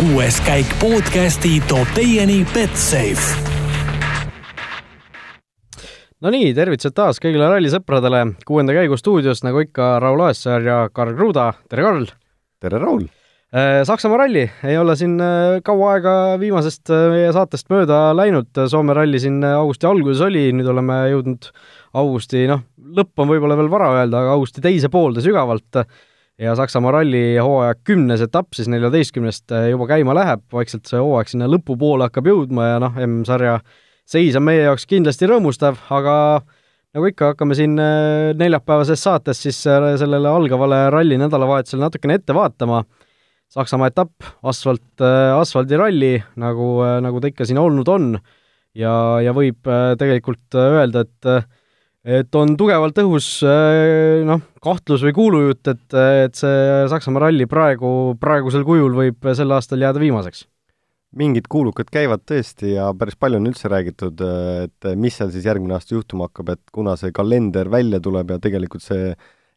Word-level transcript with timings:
kuues 0.00 0.38
käik 0.40 0.70
podcasti 0.80 1.58
toob 1.68 1.90
teieni 1.92 2.38
Betsafe. 2.54 3.36
Nonii, 6.24 6.54
tervitused 6.56 6.94
taas 6.96 7.20
kõigile 7.20 7.50
rallisõpradele, 7.52 8.22
kuuenda 8.48 8.72
käigu 8.76 8.96
stuudios 8.96 9.44
nagu 9.44 9.60
ikka 9.60 9.98
Raul 10.00 10.24
Aassaar 10.24 10.64
ja 10.64 10.78
Karl 10.96 11.12
Kruda, 11.18 11.50
tere 11.68 11.84
Karl! 11.84 12.08
tere, 12.64 12.80
Raul! 12.80 13.04
Saksamaa 13.84 14.22
ralli 14.22 14.46
ei 14.64 14.80
ole 14.80 14.96
siin 14.96 15.20
kaua 15.66 15.94
aega 15.98 16.16
viimasest 16.40 16.92
meie 17.12 17.32
saatest 17.36 17.68
mööda 17.68 18.02
läinud, 18.16 18.48
Soome 18.72 18.96
ralli 18.96 19.20
siin 19.20 19.42
augusti 19.44 19.88
alguses 19.90 20.24
oli, 20.24 20.46
nüüd 20.56 20.70
oleme 20.70 21.02
jõudnud 21.12 21.50
augusti, 22.00 22.46
noh, 22.48 22.64
lõpp 22.96 23.20
on 23.20 23.34
võib-olla 23.34 23.58
veel 23.60 23.68
vara 23.72 23.92
öelda, 23.98 24.24
aga 24.24 24.38
augusti 24.38 24.64
teise 24.64 24.88
poolde 24.88 25.20
sügavalt 25.20 25.84
ja 26.40 26.54
Saksamaa 26.56 26.94
ralli 27.00 27.22
hooaja 27.36 27.76
kümnes 27.84 28.22
etapp 28.24 28.56
siis 28.56 28.70
neljateistkümnest 28.72 29.52
juba 29.70 29.88
käima 29.90 30.14
läheb, 30.16 30.46
vaikselt 30.52 30.88
see 30.88 31.00
hooaeg 31.00 31.28
sinna 31.28 31.48
lõpupoole 31.50 32.08
hakkab 32.08 32.30
jõudma 32.30 32.70
ja 32.72 32.80
noh, 32.82 32.96
M-sarja 33.06 33.58
seis 34.08 34.38
on 34.38 34.46
meie 34.46 34.64
jaoks 34.64 34.88
kindlasti 34.90 35.28
rõõmustav, 35.30 35.78
aga 35.92 36.14
nagu 36.96 37.10
ikka, 37.10 37.34
hakkame 37.34 37.56
siin 37.58 37.76
äh, 37.78 38.32
neljapäevases 38.38 39.04
saates 39.04 39.42
siis 39.44 39.60
äh, 39.70 39.92
sellele 40.00 40.32
algavale 40.32 40.82
ralli 40.94 41.20
nädalavahetusele 41.20 41.84
natukene 41.84 42.18
ette 42.18 42.36
vaatama. 42.36 42.82
Saksamaa 43.50 43.88
etapp, 43.90 44.22
asfalt, 44.46 45.02
asfaldiralli, 45.02 46.20
nagu, 46.38 46.66
nagu 47.02 47.18
ta 47.18 47.32
ikka 47.32 47.42
siin 47.48 47.58
olnud 47.58 47.88
on 47.90 48.12
ja, 48.78 48.92
ja 49.24 49.32
võib 49.34 49.66
tegelikult 49.98 50.54
öelda, 50.54 51.02
et 51.02 51.50
et 52.04 52.34
on 52.38 52.54
tugevalt 52.56 52.96
õhus 53.02 53.26
noh, 54.28 54.44
kahtlus 54.62 55.04
või 55.06 55.16
kuulujutt, 55.16 55.66
et, 55.72 55.98
et 56.26 56.38
see 56.38 56.86
Saksamaa 56.92 57.26
ralli 57.26 57.48
praegu, 57.50 58.14
praegusel 58.20 58.64
kujul 58.68 58.96
võib 58.96 59.30
sel 59.36 59.52
aastal 59.56 59.82
jääda 59.84 60.00
viimaseks. 60.02 60.46
Mingid 61.20 61.48
kuulukad 61.50 61.88
käivad 61.90 62.22
tõesti 62.22 62.76
ja 62.76 62.92
päris 62.94 63.16
palju 63.18 63.40
on 63.40 63.50
üldse 63.50 63.68
räägitud, 63.68 64.20
et 64.62 64.88
mis 64.94 65.16
seal 65.18 65.32
siis 65.34 65.48
järgmine 65.48 65.74
aasta 65.74 65.96
juhtuma 65.96 66.28
hakkab, 66.28 66.52
et 66.54 66.62
kuna 66.70 66.94
see 67.00 67.10
kalender 67.10 67.66
välja 67.72 67.98
tuleb 68.00 68.30
ja 68.30 68.38
tegelikult 68.38 68.84
see 68.86 69.10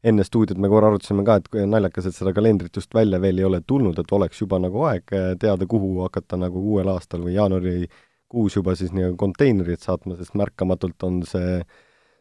enne 0.03 0.25
stuudiot 0.25 0.57
me 0.59 0.67
korra 0.71 0.89
arutasime 0.89 1.23
ka, 1.27 1.37
et 1.39 1.53
naljakas, 1.69 2.09
et 2.09 2.17
seda 2.17 2.33
kalendrit 2.35 2.75
just 2.75 2.91
välja 2.97 3.21
veel 3.23 3.37
ei 3.39 3.45
ole 3.47 3.61
tulnud, 3.61 4.01
et 4.01 4.15
oleks 4.17 4.41
juba 4.41 4.57
nagu 4.59 4.81
aeg 4.89 5.13
teada, 5.39 5.67
kuhu 5.69 6.01
hakata 6.01 6.41
nagu 6.41 6.59
uuel 6.73 6.89
aastal 6.91 7.21
või 7.23 7.37
jaanuarikuus 7.37 8.57
juba 8.57 8.75
siis 8.75 8.91
nii-öelda 8.91 9.15
konteinerit 9.21 9.85
saatma, 9.85 10.17
sest 10.17 10.35
märkamatult 10.35 11.05
on 11.07 11.21
see 11.29 11.61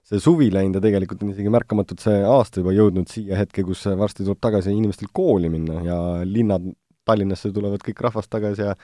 see 0.09 0.21
suvi 0.21 0.49
läinud 0.53 0.79
ja 0.79 0.83
tegelikult 0.85 1.23
on 1.23 1.31
isegi 1.35 1.53
märkamatult 1.53 2.03
see 2.03 2.23
aasta 2.27 2.61
juba 2.61 2.75
jõudnud 2.75 3.11
siia 3.11 3.39
hetke, 3.39 3.65
kus 3.67 3.85
varsti 3.87 4.27
tuleb 4.27 4.41
tagasi 4.43 4.75
inimestel 4.75 5.13
kooli 5.15 5.51
minna 5.53 5.83
ja 5.87 5.99
linnad, 6.27 6.73
Tallinnasse 7.03 7.51
tulevad 7.51 7.83
kõik 7.83 7.99
rahvast 8.05 8.31
tagasi 8.31 8.63
ja 8.63 8.77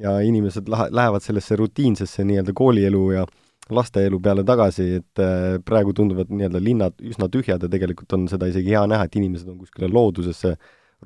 ja 0.00 0.16
inimesed 0.24 0.68
lahe, 0.68 0.88
lähevad 0.90 1.24
sellesse 1.24 1.56
rutiinsesse 1.60 2.24
nii-öelda 2.24 2.54
koolielu 2.56 3.02
ja 3.12 3.26
lasteelu 3.70 4.20
peale 4.20 4.44
tagasi, 4.46 4.86
et 5.00 5.22
äh, 5.22 5.58
praegu 5.64 5.92
tunduvad 5.96 6.30
nii-öelda 6.32 6.62
linnad 6.62 7.04
üsna 7.06 7.28
tühjad 7.30 7.62
ja 7.62 7.70
tegelikult 7.70 8.16
on 8.16 8.26
seda 8.30 8.48
isegi 8.50 8.74
hea 8.74 8.86
näha, 8.90 9.06
et 9.06 9.18
inimesed 9.20 9.50
on 9.52 9.58
kuskile 9.60 9.90
loodusesse 9.92 10.54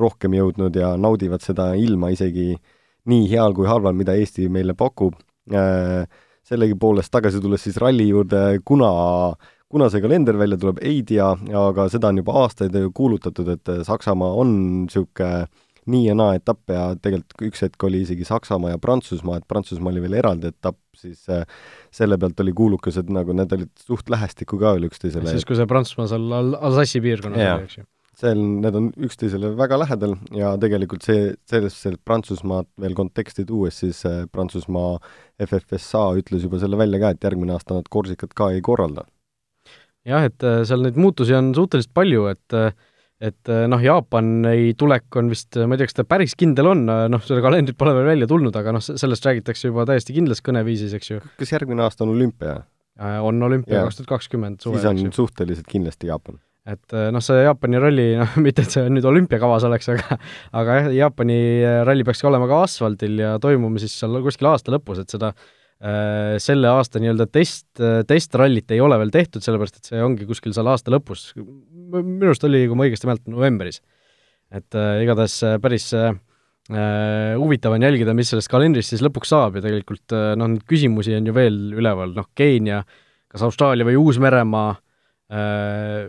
rohkem 0.01 0.37
jõudnud 0.39 0.77
ja 0.79 0.95
naudivad 0.99 1.45
seda 1.45 1.73
ilma 1.79 2.11
isegi 2.15 2.55
nii 3.11 3.27
heal 3.31 3.55
kui 3.55 3.69
halval, 3.69 3.95
mida 3.99 4.15
Eesti 4.17 4.49
meile 4.49 4.77
pakub. 4.79 5.19
Äh, 5.53 6.07
sellegipoolest 6.45 7.13
tagasi 7.13 7.41
tulles 7.41 7.63
siis 7.65 7.77
ralli 7.81 8.09
juurde, 8.09 8.61
kuna 8.65 8.89
kuna 9.75 9.91
see 9.91 10.03
kalender 10.05 10.39
välja 10.39 10.59
tuleb, 10.61 10.81
ei 10.87 11.03
tea, 11.07 11.33
aga 11.59 11.89
seda 11.93 12.13
on 12.13 12.23
juba 12.23 12.39
aastaid 12.45 12.77
kuulutatud, 12.95 13.51
et 13.57 13.77
Saksamaa 13.87 14.33
on 14.41 14.57
niisugune 14.85 15.47
nii 15.91 16.07
ja 16.07 16.15
naa 16.17 16.35
etappe 16.39 16.77
ja 16.77 16.85
tegelikult 16.97 17.49
üks 17.49 17.65
hetk 17.65 17.87
oli 17.87 18.03
isegi 18.05 18.27
Saksamaa 18.29 18.75
ja 18.75 18.81
Prantsusmaa, 18.81 19.41
et 19.41 19.49
Prantsusmaa 19.49 19.93
oli 19.93 20.03
veel 20.05 20.19
eraldi 20.21 20.51
etapp, 20.53 20.79
siis 20.97 21.27
äh, 21.33 21.45
selle 21.95 22.19
pealt 22.21 22.41
oli 22.41 22.55
kuulukas, 22.57 22.97
et 23.01 23.11
nagu 23.13 23.37
need 23.37 23.53
olid 23.57 23.73
suht 23.85 24.09
lähestikku 24.13 24.59
ka 24.61 24.77
veel 24.77 24.89
üksteisele. 24.89 25.35
siis, 25.35 25.45
kui 25.49 25.59
see 25.59 25.69
Prantsusmaa 25.69 26.09
seal 26.15 26.39
Al-, 26.39 26.57
Alsace'i 26.57 27.05
piirkonnas 27.05 27.45
oli, 27.45 27.69
eks 27.69 27.81
ju? 27.83 27.89
seal, 28.15 28.41
need 28.63 28.79
on 28.79 28.91
üksteisele 29.09 29.51
väga 29.59 29.79
lähedal 29.83 30.17
ja 30.39 30.55
tegelikult 30.61 31.05
see, 31.07 31.33
sellesse 31.51 31.97
Prantsusmaad 32.07 32.71
veel 32.81 32.95
konteksti 32.97 33.45
tuues, 33.49 33.83
siis 33.85 34.05
äh, 34.09 34.23
Prantsusmaa 34.33 34.97
FFSA 35.45 36.07
ütles 36.23 36.47
juba 36.47 36.63
selle 36.63 36.79
välja 36.81 37.03
ka, 37.03 37.13
et 37.13 37.29
järgmine 37.29 37.57
aasta 37.57 37.77
nad 37.77 37.91
Korsikat 37.91 38.33
ka 38.39 38.53
ei 38.55 38.65
korralda. 38.65 39.05
Jah, 40.09 40.27
et 40.29 40.45
äh, 40.47 40.63
seal 40.69 40.85
neid 40.85 40.99
muutusi 41.01 41.37
on 41.37 41.53
suhteliselt 41.57 41.95
palju, 41.97 42.29
et 42.33 42.59
äh, 42.59 42.75
et 43.25 43.49
eh, 43.49 43.63
noh, 43.71 43.81
Jaapani 43.81 44.75
tulek 44.77 45.17
on 45.17 45.31
vist, 45.33 45.55
ma 45.57 45.77
ei 45.77 45.81
tea, 45.81 45.89
kas 45.89 45.97
ta 45.97 46.05
päris 46.05 46.35
kindel 46.37 46.67
on, 46.73 46.83
noh, 46.85 47.21
seda 47.25 47.41
kalendrit 47.45 47.77
pole 47.79 47.95
veel 47.97 48.09
välja 48.11 48.27
tulnud, 48.29 48.57
aga 48.59 48.75
noh, 48.75 48.83
sellest 48.85 49.25
räägitakse 49.25 49.71
juba 49.71 49.87
täiesti 49.89 50.17
kindlas 50.17 50.43
kõneviisis, 50.45 50.93
eks 50.99 51.13
ju. 51.13 51.21
kas 51.39 51.55
järgmine 51.55 51.87
aasta 51.87 52.05
on 52.05 52.13
olümpia? 52.17 52.59
Äh, 53.01 53.17
on 53.25 53.39
olümpia 53.47 53.87
kaks 53.87 54.01
tuhat 54.01 54.11
kakskümmend 54.17 54.61
suvel. 54.67 54.83
siis 54.83 55.07
on 55.07 55.15
suhteliselt 55.15 55.71
kindlasti 55.71 56.11
Jaapan. 56.11 56.43
et 56.69 56.99
noh, 57.15 57.23
see 57.25 57.47
Jaapani 57.47 57.81
ralli, 57.87 58.11
noh, 58.19 58.37
mitte 58.45 58.67
et 58.67 58.77
see 58.77 58.93
nüüd 58.93 59.07
olümpiakavas 59.09 59.71
oleks, 59.71 59.89
aga 59.95 60.19
aga 60.61 60.79
jah, 60.81 60.93
Jaapani 60.99 61.39
ralli 61.87 62.05
peaks 62.05 62.21
ka 62.21 62.33
olema 62.35 62.51
ka 62.51 62.65
asfaldil 62.67 63.23
ja 63.23 63.37
toimuma 63.41 63.81
siis 63.81 63.95
seal 64.03 64.19
kuskil 64.27 64.51
aasta 64.51 64.75
lõpus, 64.75 65.01
et 65.07 65.17
seda 65.17 65.33
äh, 65.33 65.53
selle 66.41 66.71
aasta 66.71 67.01
nii-öelda 67.03 67.27
test, 67.29 67.67
testrallit 68.09 68.73
ei 68.73 68.81
ole 68.81 68.97
veel 69.03 69.11
tehtud, 69.13 69.45
sellepärast 69.45 69.83
et 69.83 69.91
see 69.91 69.99
ongi 70.01 70.25
kuskil 70.25 70.55
seal 70.57 70.71
aasta 70.73 70.93
lõpus, 70.95 71.27
minu 71.37 72.31
arust 72.31 72.47
oli, 72.49 72.65
kui 72.69 72.79
ma 72.79 72.87
õigesti 72.87 73.09
mäletan, 73.09 73.35
novembris. 73.35 73.81
et 74.55 74.77
äh, 74.79 75.03
igatahes 75.03 75.37
äh, 75.43 75.57
päris 75.63 75.89
äh, 75.97 76.15
äh, 76.71 77.35
huvitav 77.41 77.75
on 77.75 77.83
jälgida, 77.83 78.15
mis 78.15 78.31
sellest 78.31 78.51
kalendrist 78.53 78.93
siis 78.93 79.03
lõpuks 79.03 79.33
saab 79.33 79.59
ja 79.59 79.65
tegelikult 79.65 80.15
äh, 80.15 80.33
noh, 80.39 80.53
neid 80.53 80.65
küsimusi 80.69 81.17
on 81.17 81.27
ju 81.27 81.35
veel 81.37 81.59
üleval, 81.75 82.15
noh, 82.17 82.29
Keenia, 82.39 82.83
kas 83.33 83.45
Austraalia 83.47 83.89
või 83.89 83.99
Uus-Meremaa 84.01 84.71
äh,, 85.33 86.07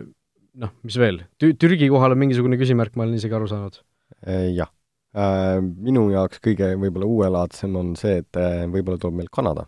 noh, 0.62 0.76
mis 0.86 1.00
veel, 1.00 1.24
Tü-, 1.40 1.56
Türgi 1.58 1.90
kohal 1.92 2.14
on 2.14 2.22
mingisugune 2.22 2.60
küsimärk, 2.60 2.94
ma 2.96 3.06
olen 3.06 3.18
isegi 3.18 3.36
aru 3.36 3.50
saanud. 3.50 3.82
Äh, 4.22 4.52
jah 4.54 4.70
äh,. 4.70 4.75
Minu 5.16 6.10
jaoks 6.12 6.42
kõige 6.44 6.74
võib-olla 6.76 7.06
uuelaadsem 7.08 7.76
on 7.80 7.94
see, 7.96 8.18
et 8.20 8.38
võib-olla 8.72 9.00
tuleb 9.00 9.22
meil 9.22 9.30
Kanada. 9.32 9.64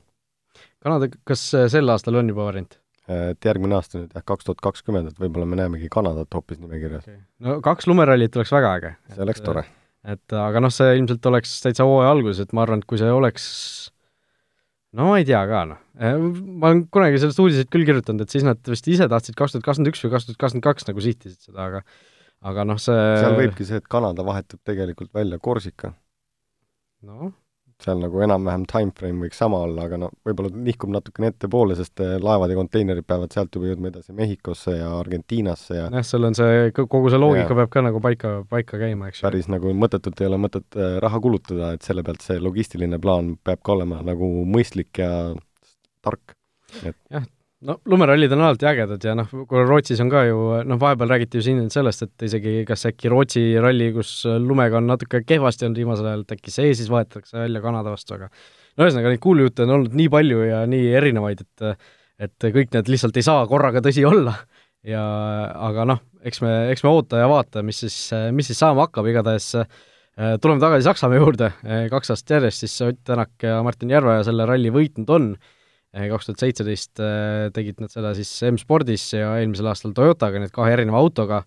Kanada, 0.84 1.09
kas 1.25 1.47
sel 1.72 1.88
aastal 1.94 2.20
on 2.20 2.28
juba 2.28 2.50
variant? 2.50 2.76
et 3.09 3.47
järgmine 3.48 3.72
aasta 3.78 4.03
nüüd 4.03 4.12
jah, 4.12 4.25
kaks 4.28 4.44
tuhat 4.44 4.59
kakskümmend, 4.64 5.09
et 5.09 5.20
võib-olla 5.20 5.48
me 5.48 5.56
näemegi 5.56 5.88
Kanadat 5.92 6.34
hoopis 6.36 6.60
nimekirjas 6.60 7.06
okay.. 7.06 7.22
no 7.44 7.54
kaks 7.64 7.88
lumerallit 7.88 8.36
oleks 8.36 8.53
väga 8.53 8.72
äge. 8.76 8.91
see 9.14 9.22
oleks 9.25 9.44
tore. 9.44 9.62
et 10.04 10.36
aga 10.36 10.60
noh, 10.60 10.72
see 10.75 10.91
ilmselt 10.98 11.28
oleks 11.31 11.54
täitsa 11.65 11.86
hooaja 11.88 12.10
alguses, 12.12 12.42
et 12.44 12.53
ma 12.53 12.66
arvan, 12.66 12.82
et 12.82 12.91
kui 12.91 13.00
see 13.00 13.09
oleks 13.09 13.47
no 14.97 15.09
ma 15.10 15.19
ei 15.20 15.26
tea 15.28 15.41
ka, 15.48 15.65
noh. 15.72 15.80
Ma 15.98 16.70
olen 16.70 16.84
kunagi 16.92 17.20
sellest 17.20 17.41
uudiseid 17.42 17.72
küll 17.72 17.88
kirjutanud, 17.88 18.25
et 18.25 18.34
siis 18.34 18.44
nad 18.47 18.60
vist 18.69 18.88
ise 18.91 19.09
tahtsid 19.10 19.36
kaks 19.38 19.56
tuhat 19.56 19.66
kakskümmend 19.66 19.92
üks 19.92 20.04
või 20.04 20.15
kaks 20.15 20.28
tuhat 20.28 20.41
kakskümmend 20.44 20.69
kaks 20.69 20.88
nagu 20.91 21.04
sihtisid 21.04 21.48
seda, 21.48 21.66
aga 21.69 21.82
aga 22.47 22.65
noh, 22.69 22.78
see 22.82 22.94
seal 23.19 23.37
võibki 23.38 23.66
see, 23.66 23.82
et 23.82 23.91
Kanada 23.91 24.25
vahetub 24.26 24.62
tegelikult 24.66 25.12
välja 25.15 25.41
Korsika. 25.43 25.93
noh, 27.06 27.32
seal 27.82 28.00
nagu 28.03 28.22
enam-vähem 28.25 28.65
time 28.66 28.91
frame 28.97 29.22
võiks 29.22 29.38
sama 29.38 29.60
olla, 29.62 29.84
aga 29.87 30.00
no 30.03 30.09
võib-olla 30.26 30.50
nihkub 30.66 30.91
natukene 30.91 31.31
ettepoole, 31.31 31.77
sest 31.78 32.03
eh, 32.03 32.16
laevad 32.22 32.50
ja 32.50 32.59
konteinerid 32.59 33.06
peavad 33.06 33.34
sealt 33.34 33.54
juba 33.54 33.71
jõudma 33.71 33.93
edasi 33.93 34.15
Mehhikosse 34.19 34.75
ja 34.81 34.88
Argentiinasse 34.98 35.77
ja 35.77 35.84
jah, 35.87 36.06
seal 36.06 36.27
on 36.27 36.34
see, 36.38 36.72
kogu 36.78 37.12
see 37.12 37.22
loogika 37.22 37.54
ja, 37.54 37.60
peab 37.60 37.72
ka 37.77 37.84
nagu 37.87 38.03
paika, 38.03 38.34
paika 38.50 38.81
käima, 38.82 39.10
eks 39.10 39.22
ju. 39.22 39.28
päris 39.28 39.50
nagu 39.53 39.75
mõttetult 39.78 40.22
ei 40.22 40.31
ole 40.31 40.43
mõtet 40.43 40.78
eh, 40.78 40.98
raha 41.04 41.22
kulutada, 41.22 41.72
et 41.77 41.87
selle 41.87 42.03
pealt 42.06 42.27
see 42.27 42.43
logistiline 42.43 42.98
plaan 43.03 43.37
peab 43.47 43.62
ka 43.62 43.77
olema 43.78 44.03
nagu 44.06 44.31
mõistlik 44.48 45.03
ja 45.04 45.12
tark. 46.03 46.34
et 46.82 46.98
jah, 47.15 47.31
no 47.66 47.78
lumerallid 47.91 48.32
on 48.34 48.44
alati 48.46 48.69
ägedad 48.70 49.04
ja 49.04 49.14
noh, 49.19 49.30
kui 49.50 49.64
Rootsis 49.66 50.00
on 50.04 50.10
ka 50.12 50.22
ju, 50.28 50.38
noh, 50.69 50.78
vahepeal 50.80 51.10
räägiti 51.14 51.41
ju 51.41 51.46
siin 51.48 51.64
sellest, 51.72 52.04
et 52.06 52.26
isegi 52.28 52.62
kas 52.68 52.86
äkki 52.91 53.10
Rootsi 53.10 53.42
ralli, 53.62 53.91
kus 53.97 54.12
lumega 54.42 54.78
on 54.78 54.86
natuke 54.91 55.24
kehvasti 55.27 55.66
olnud 55.66 55.83
viimasel 55.83 56.10
ajal, 56.10 56.24
et 56.27 56.36
äkki 56.38 56.54
see 56.54 56.71
siis 56.78 56.91
võetakse 56.92 57.41
välja 57.41 57.62
Kanada 57.65 57.94
vastu, 57.94 58.15
aga 58.15 58.30
no 58.30 58.86
ühesõnaga, 58.86 59.12
neid 59.12 59.24
kuulujutte 59.24 59.66
on 59.66 59.74
olnud 59.78 59.98
nii 59.98 60.12
palju 60.12 60.47
ja 60.47 60.62
nii 60.71 60.92
erinevaid, 61.00 61.44
et 61.47 61.88
et 62.18 62.48
kõik 62.50 62.72
need 62.74 62.88
lihtsalt 62.91 63.18
ei 63.18 63.22
saa 63.22 63.44
korraga 63.47 63.83
tõsi 63.83 64.03
olla. 64.06 64.33
ja 64.86 65.03
aga 65.68 65.84
noh, 65.86 66.00
eks 66.27 66.41
me, 66.42 66.54
eks 66.72 66.83
me 66.86 66.91
oota 66.91 67.21
ja 67.21 67.28
vaata, 67.30 67.62
mis 67.66 67.78
siis, 67.84 67.97
mis 68.34 68.47
siis 68.50 68.59
saama 68.59 68.86
hakkab, 68.86 69.06
igatahes 69.10 69.53
tuleme 70.42 70.62
tagasi 70.62 70.86
Saksamaa 70.86 71.18
juurde, 71.18 71.53
kaks 71.91 72.10
aastat 72.15 72.38
järjest 72.38 72.65
siis 72.65 72.74
Ott 72.86 73.04
Tänak 73.06 73.42
ja 73.42 73.60
Martin 73.62 73.91
Järveoja 73.91 74.24
selle 74.27 74.47
ralli 74.50 74.71
võitnud 74.74 75.10
on 75.15 75.28
kaks 76.12 76.28
tuhat 76.28 76.42
seitseteist 76.45 77.00
äh, 77.03 77.48
tegid 77.54 77.80
nad 77.83 77.92
seda 77.92 78.12
siis 78.16 78.30
M-spordis 78.53 79.09
ja 79.16 79.33
eelmisel 79.41 79.71
aastal 79.71 79.95
Toyotaga, 79.97 80.41
nii 80.41 80.50
et 80.50 80.54
kahe 80.54 80.74
erineva 80.77 81.00
autoga, 81.03 81.41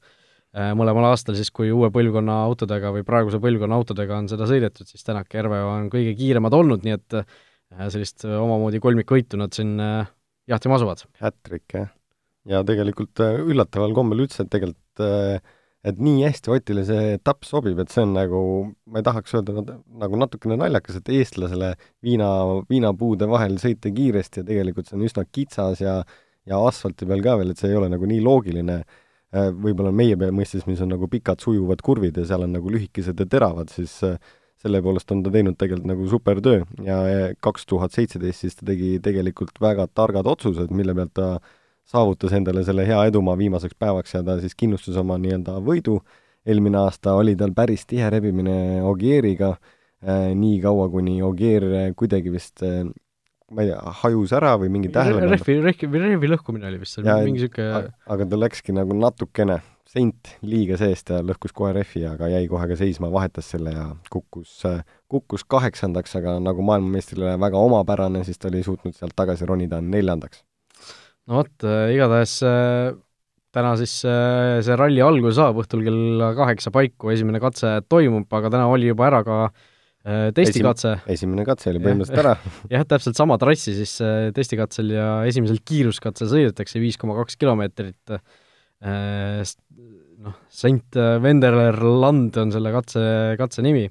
äh, 0.55 0.73
mõlemal 0.77 1.07
aastal 1.11 1.37
siis, 1.39 1.53
kui 1.55 1.71
uue 1.71 1.91
põlvkonna 1.93 2.41
autodega 2.49 2.91
või 2.95 3.05
praeguse 3.07 3.39
põlvkonna 3.43 3.79
autodega 3.79 4.17
on 4.19 4.27
seda 4.31 4.49
sõidetud, 4.49 4.89
siis 4.89 5.07
Tänak 5.07 5.31
ja 5.31 5.41
Järveo 5.41 5.71
on 5.71 5.87
kõige 5.93 6.11
kiiremad 6.19 6.57
olnud, 6.57 6.83
nii 6.87 6.97
et 6.97 7.17
äh, 7.21 7.39
sellist 7.87 8.27
omamoodi 8.27 8.83
kolmikvõitu 8.83 9.39
nad 9.39 9.55
siin 9.55 9.77
jahtima 10.51 10.75
asuvad. 10.75 11.05
Hätrik, 11.23 11.65
jah. 11.71 11.87
ja 12.51 12.65
tegelikult 12.67 13.23
üllataval 13.23 13.95
kombel 13.95 14.25
üldse, 14.25 14.43
tegelikult 14.51 15.05
et 15.87 16.01
nii 16.01 16.25
hästi 16.27 16.51
Otile 16.53 16.83
see 16.85 17.13
etapp 17.15 17.45
sobib, 17.47 17.79
et 17.81 17.93
see 17.93 18.03
on 18.05 18.11
nagu, 18.13 18.41
ma 18.85 19.01
ei 19.01 19.05
tahaks 19.05 19.33
öelda 19.37 19.77
nagu 20.01 20.19
natukene 20.19 20.57
naljakas, 20.61 20.99
et 20.99 21.13
eestlasele 21.17 21.71
viina, 22.05 22.27
viinapuude 22.69 23.29
vahel 23.29 23.57
sõita 23.61 23.89
kiiresti 23.93 24.43
ja 24.43 24.49
tegelikult 24.49 24.89
see 24.89 24.99
on 24.99 25.07
üsna 25.07 25.25
kitsas 25.25 25.81
ja 25.81 26.01
ja 26.49 26.57
asfalti 26.65 27.05
peal 27.05 27.21
ka 27.21 27.37
veel, 27.37 27.53
et 27.53 27.61
see 27.61 27.69
ei 27.69 27.77
ole 27.77 27.89
nagu 27.91 28.07
nii 28.09 28.21
loogiline, 28.25 28.77
äh, 28.81 29.49
võib-olla 29.53 29.91
meie 29.93 30.17
mõistes, 30.33 30.65
mis 30.65 30.81
on 30.81 30.89
nagu 30.93 31.09
pikad 31.09 31.41
sujuvad 31.43 31.83
kurvid 31.85 32.17
ja 32.17 32.25
seal 32.29 32.47
on 32.47 32.55
nagu 32.57 32.71
lühikesed 32.73 33.19
ja 33.21 33.27
teravad, 33.29 33.69
siis 33.73 33.93
äh, 34.07 34.17
selle 34.61 34.81
poolest 34.85 35.11
on 35.13 35.23
ta 35.25 35.33
teinud 35.33 35.57
tegelikult 35.57 35.89
nagu 35.89 36.07
supertöö. 36.09 36.65
Ja 36.85 36.99
kaks 37.41 37.65
tuhat 37.69 37.95
seitseteist 37.95 38.45
siis 38.45 38.57
ta 38.57 38.67
tegi 38.69 38.99
tegelikult 39.03 39.57
väga 39.61 39.87
targad 39.89 40.29
otsused, 40.29 40.73
mille 40.75 40.95
pealt 40.97 41.13
ta 41.17 41.29
saavutas 41.91 42.33
endale 42.37 42.63
selle 42.67 42.85
hea 42.87 43.03
edumaa 43.11 43.37
viimaseks 43.39 43.77
päevaks 43.79 44.15
ja 44.15 44.23
ta 44.23 44.37
siis 44.41 44.55
kindlustas 44.57 44.97
oma 45.01 45.17
nii-öelda 45.21 45.59
võidu, 45.65 45.99
eelmine 46.47 46.81
aasta 46.85 47.15
oli 47.19 47.35
tal 47.39 47.53
päris 47.57 47.85
tihe 47.89 48.09
rebimine 48.09 48.81
Ogieriga 48.87 49.53
äh,, 49.53 50.31
nii 50.35 50.59
kaua, 50.63 50.89
kuni 50.93 51.19
Ogier 51.25 51.67
kuidagi 51.97 52.33
vist 52.33 52.63
äh, 52.65 52.85
ma 53.51 53.65
ei 53.65 53.71
tea, 53.71 53.81
hajus 54.03 54.31
ära 54.35 54.55
või 54.59 54.71
mingi 54.71 54.91
tähelepanu 54.93 55.35
rehvi, 55.35 55.59
rehvi, 55.65 56.01
rehvi 56.05 56.31
lõhkumine 56.31 56.69
oli 56.69 56.79
vist 56.81 57.01
mingi 57.03 57.35
niisugune 57.35 57.91
aga 58.15 58.27
ta 58.31 58.39
läkski 58.39 58.75
nagu 58.75 58.95
natukene 58.95 59.59
seint 59.91 60.35
liiga 60.47 60.77
seest 60.79 61.11
ja 61.11 61.19
lõhkus 61.25 61.51
kohe 61.55 61.73
rehvi, 61.75 62.05
aga 62.07 62.29
jäi 62.31 62.45
kohe 62.51 62.69
ka 62.69 62.77
seisma, 62.79 63.09
vahetas 63.11 63.49
selle 63.51 63.73
ja 63.75 63.89
kukkus, 64.13 64.61
kukkus 65.11 65.43
kaheksandaks, 65.51 66.15
aga 66.21 66.37
nagu 66.43 66.63
maailmameistrile 66.67 67.35
väga 67.41 67.59
omapärane, 67.59 68.23
siis 68.27 68.39
ta 68.39 68.47
oli 68.51 68.63
suutnud 68.63 68.95
sealt 68.95 69.17
tagasi 69.19 69.49
ronida 69.49 69.81
neljandaks. 69.83 70.45
No 71.31 71.39
vot 71.39 71.65
äh,, 71.67 71.93
igatahes 71.95 72.37
äh, 72.45 72.91
täna 73.55 73.73
siis 73.79 73.97
äh, 74.07 74.59
see 74.63 74.77
ralli 74.79 75.03
alguse 75.03 75.39
saab, 75.39 75.63
õhtul 75.63 75.83
kell 75.87 76.27
kaheksa 76.37 76.73
paiku 76.75 77.11
esimene 77.15 77.41
katse 77.43 77.79
toimub, 77.91 78.29
aga 78.39 78.53
täna 78.53 78.67
oli 78.71 78.91
juba 78.91 79.07
ära 79.09 79.23
ka 79.27 79.39
äh, 79.47 80.29
testikatse 80.35 80.97
Esim,. 80.99 81.15
esimene 81.15 81.47
katse 81.47 81.71
oli 81.73 81.83
põhimõtteliselt 81.83 82.23
ära 82.23 82.37
jah, 82.75 82.85
täpselt 82.93 83.19
sama 83.19 83.39
trassi 83.41 83.75
siis 83.79 83.97
äh, 84.05 84.29
testikatsel 84.35 84.93
ja 84.95 85.09
esimesel 85.31 85.63
kiiruskatsel 85.63 86.31
sõidetakse 86.31 86.83
viis 86.83 86.99
koma 87.01 87.17
kaks 87.23 87.39
kilomeetrit 87.41 88.17
äh, 88.17 88.23
Äh, 88.81 89.45
noh, 90.25 90.37
Saint 90.49 90.97
Vendeler 91.21 91.77
Land 91.77 92.37
on 92.41 92.53
selle 92.53 92.71
katse, 92.73 93.03
katse 93.37 93.61
nimi. 93.65 93.85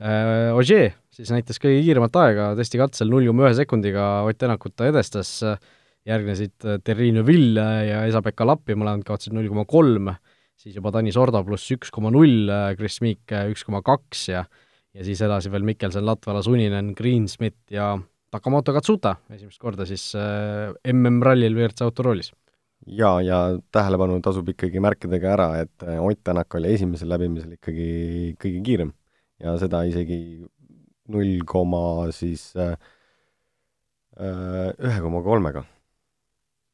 Äh, 0.00 0.48
Ogier 0.56 0.94
siis 1.12 1.28
näitas 1.34 1.60
kõige 1.60 1.82
kiiremat 1.84 2.16
aega 2.16 2.46
testikatsel 2.56 3.10
null 3.12 3.28
koma 3.28 3.44
ühe 3.44 3.52
sekundiga 3.58 4.06
Ott 4.24 4.40
Tänakut 4.40 4.72
ta 4.78 4.88
edestas, 4.88 5.34
järgnesid 6.08 6.66
Terri 6.84 7.12
Neuville 7.14 7.66
ja 7.86 8.02
Esa-Pekka 8.08 8.46
Lappi, 8.48 8.74
mõlemad 8.78 9.04
kaotasid 9.06 9.36
null 9.36 9.50
koma 9.50 9.64
kolm, 9.70 10.10
siis 10.58 10.74
juba 10.78 10.90
Tanis 10.94 11.18
Orda 11.20 11.44
pluss 11.46 11.70
üks 11.74 11.92
koma 11.94 12.10
null, 12.14 12.50
Chris 12.78 13.00
Meek 13.04 13.34
üks 13.52 13.66
koma 13.68 13.82
kaks 13.86 14.28
ja 14.32 14.44
ja 14.92 15.06
siis 15.06 15.22
edasi 15.24 15.48
veel 15.52 15.64
Mikkelson, 15.64 16.04
Latvala, 16.04 16.42
Suninen, 16.44 16.92
Greensmith 16.96 17.72
ja 17.72 17.94
Takamoto 18.32 18.74
Katsuta. 18.76 19.14
Esimest 19.32 19.60
korda 19.60 19.86
siis 19.88 20.10
äh, 20.18 20.72
MM-rallil 20.92 21.56
WRC 21.56 21.86
autoroolis 21.86 22.32
jaa, 22.86 23.20
ja 23.22 23.38
tähelepanu 23.72 24.18
tasub 24.24 24.48
ikkagi 24.52 24.80
märkida 24.82 25.20
ka 25.22 25.34
ära, 25.36 25.48
et 25.62 25.84
äh, 25.86 26.00
Ott 26.02 26.22
Tänak 26.24 26.54
oli 26.58 26.72
esimesel 26.74 27.10
läbimisel 27.12 27.56
ikkagi 27.56 28.34
kõige 28.40 28.62
kiirem. 28.66 28.90
Ja 29.42 29.54
seda 29.58 29.82
isegi 29.86 30.18
null 31.12 31.42
koma 31.46 32.10
siis 32.14 32.50
äh, 32.56 32.74
äh, 34.18 34.72
ühe 34.78 34.98
koma 35.02 35.22
kolmega. 35.22 35.64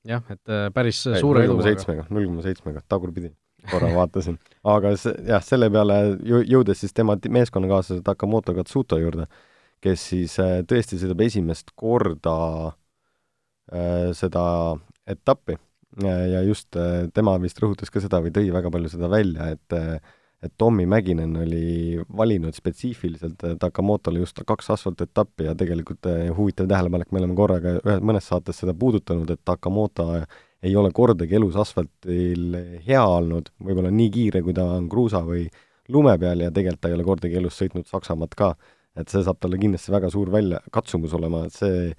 Jah, 0.08 0.24
et 0.32 0.54
päris 0.74 1.02
ei, 1.10 1.20
suure 1.20 1.44
eduga. 1.46 1.66
seitsmega, 1.68 2.06
null 2.14 2.30
koma 2.30 2.46
seitsmega, 2.46 2.82
tagurpidi, 2.88 3.30
korra 3.68 3.92
vaatasin. 3.96 4.38
aga 4.74 4.94
see, 5.00 5.14
jah, 5.28 5.44
selle 5.44 5.70
peale 5.74 6.00
jõudes 6.24 6.82
siis 6.82 6.96
tema 6.96 7.18
meeskonnakaaslase 7.38 8.04
Takamoto 8.06 8.56
Katsuto 8.56 9.00
juurde, 9.00 9.28
kes 9.84 10.08
siis 10.14 10.34
tõesti 10.68 10.98
sõidab 10.98 11.22
esimest 11.28 11.72
korda 11.78 12.36
äh, 12.68 14.10
seda 14.16 14.44
etappi 15.08 15.58
ja 16.04 16.42
just 16.44 16.76
äh, 16.76 17.08
tema 17.14 17.36
vist 17.42 17.58
rõhutas 17.62 17.90
ka 17.90 18.02
seda 18.02 18.20
või 18.22 18.32
tõi 18.34 18.50
väga 18.52 18.70
palju 18.70 18.90
seda 18.92 19.08
välja, 19.10 19.52
et 19.56 19.76
äh, 19.76 19.98
et 20.42 20.52
Tommy 20.58 20.86
Mäkinen 20.86 21.36
oli 21.36 22.00
valinud 22.16 22.54
spetsiifiliselt 22.54 23.44
äh, 23.44 23.56
Takamotole 23.58 24.22
just 24.22 24.38
kaks 24.46 24.70
asfaltetappi 24.70 25.48
ja 25.48 25.54
tegelikult 25.58 26.06
huvitav 26.36 26.68
tähelepanek, 26.70 27.10
me 27.12 27.22
oleme 27.22 27.38
korraga 27.38 27.78
ühes, 27.80 28.02
mõnes 28.04 28.28
saates 28.30 28.60
seda 28.62 28.74
puudutanud, 28.78 29.30
et 29.30 29.42
Takamoto 29.44 30.12
ei 30.62 30.74
ole 30.76 30.90
kordagi 30.94 31.38
elus 31.38 31.56
asfaltil 31.58 32.58
hea 32.86 33.04
olnud, 33.06 33.50
võib-olla 33.62 33.90
nii 33.94 34.10
kiire, 34.14 34.42
kui 34.42 34.54
ta 34.54 34.66
on 34.78 34.88
kruusa 34.90 35.22
või 35.26 35.46
lume 35.94 36.14
peal 36.20 36.44
ja 36.44 36.52
tegelikult 36.54 36.82
ta 36.82 36.90
ei 36.90 36.98
ole 36.98 37.06
kordagi 37.06 37.38
elus 37.40 37.58
sõitnud 37.58 37.86
Saksamaad 37.88 38.34
ka. 38.38 38.54
et 38.98 39.08
see 39.12 39.22
saab 39.22 39.38
talle 39.38 39.58
kindlasti 39.62 39.92
väga 39.94 40.08
suur 40.10 40.30
välja, 40.30 40.58
katsumus 40.74 41.12
olema, 41.14 41.44
et 41.46 41.54
see 41.54 41.92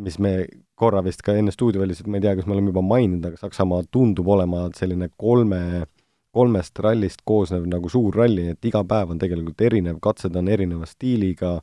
mis 0.00 0.16
me 0.22 0.32
korra 0.78 1.02
vist 1.04 1.20
ka 1.24 1.34
enne 1.36 1.52
stuudioväliselt, 1.52 2.08
ma 2.08 2.16
ei 2.16 2.24
tea, 2.24 2.34
kas 2.38 2.46
me 2.48 2.54
oleme 2.56 2.72
juba 2.72 2.84
maininud, 2.86 3.26
aga 3.28 3.40
Saksamaa 3.40 3.84
tundub 3.92 4.28
olema 4.32 4.68
selline 4.76 5.10
kolme, 5.20 5.84
kolmest 6.34 6.78
rallist 6.82 7.22
koosnev 7.26 7.66
nagu 7.70 7.90
suur 7.90 8.14
ralli, 8.22 8.50
et 8.52 8.70
iga 8.70 8.82
päev 8.86 9.14
on 9.14 9.20
tegelikult 9.20 9.62
erinev, 9.66 9.98
katsed 10.02 10.36
on 10.38 10.48
erineva 10.52 10.86
stiiliga, 10.88 11.56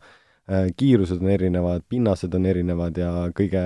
äh, 0.52 0.70
kiirused 0.78 1.24
on 1.24 1.32
erinevad, 1.32 1.86
pinnased 1.90 2.36
on 2.36 2.48
erinevad 2.50 3.00
ja 3.00 3.12
kõige 3.36 3.64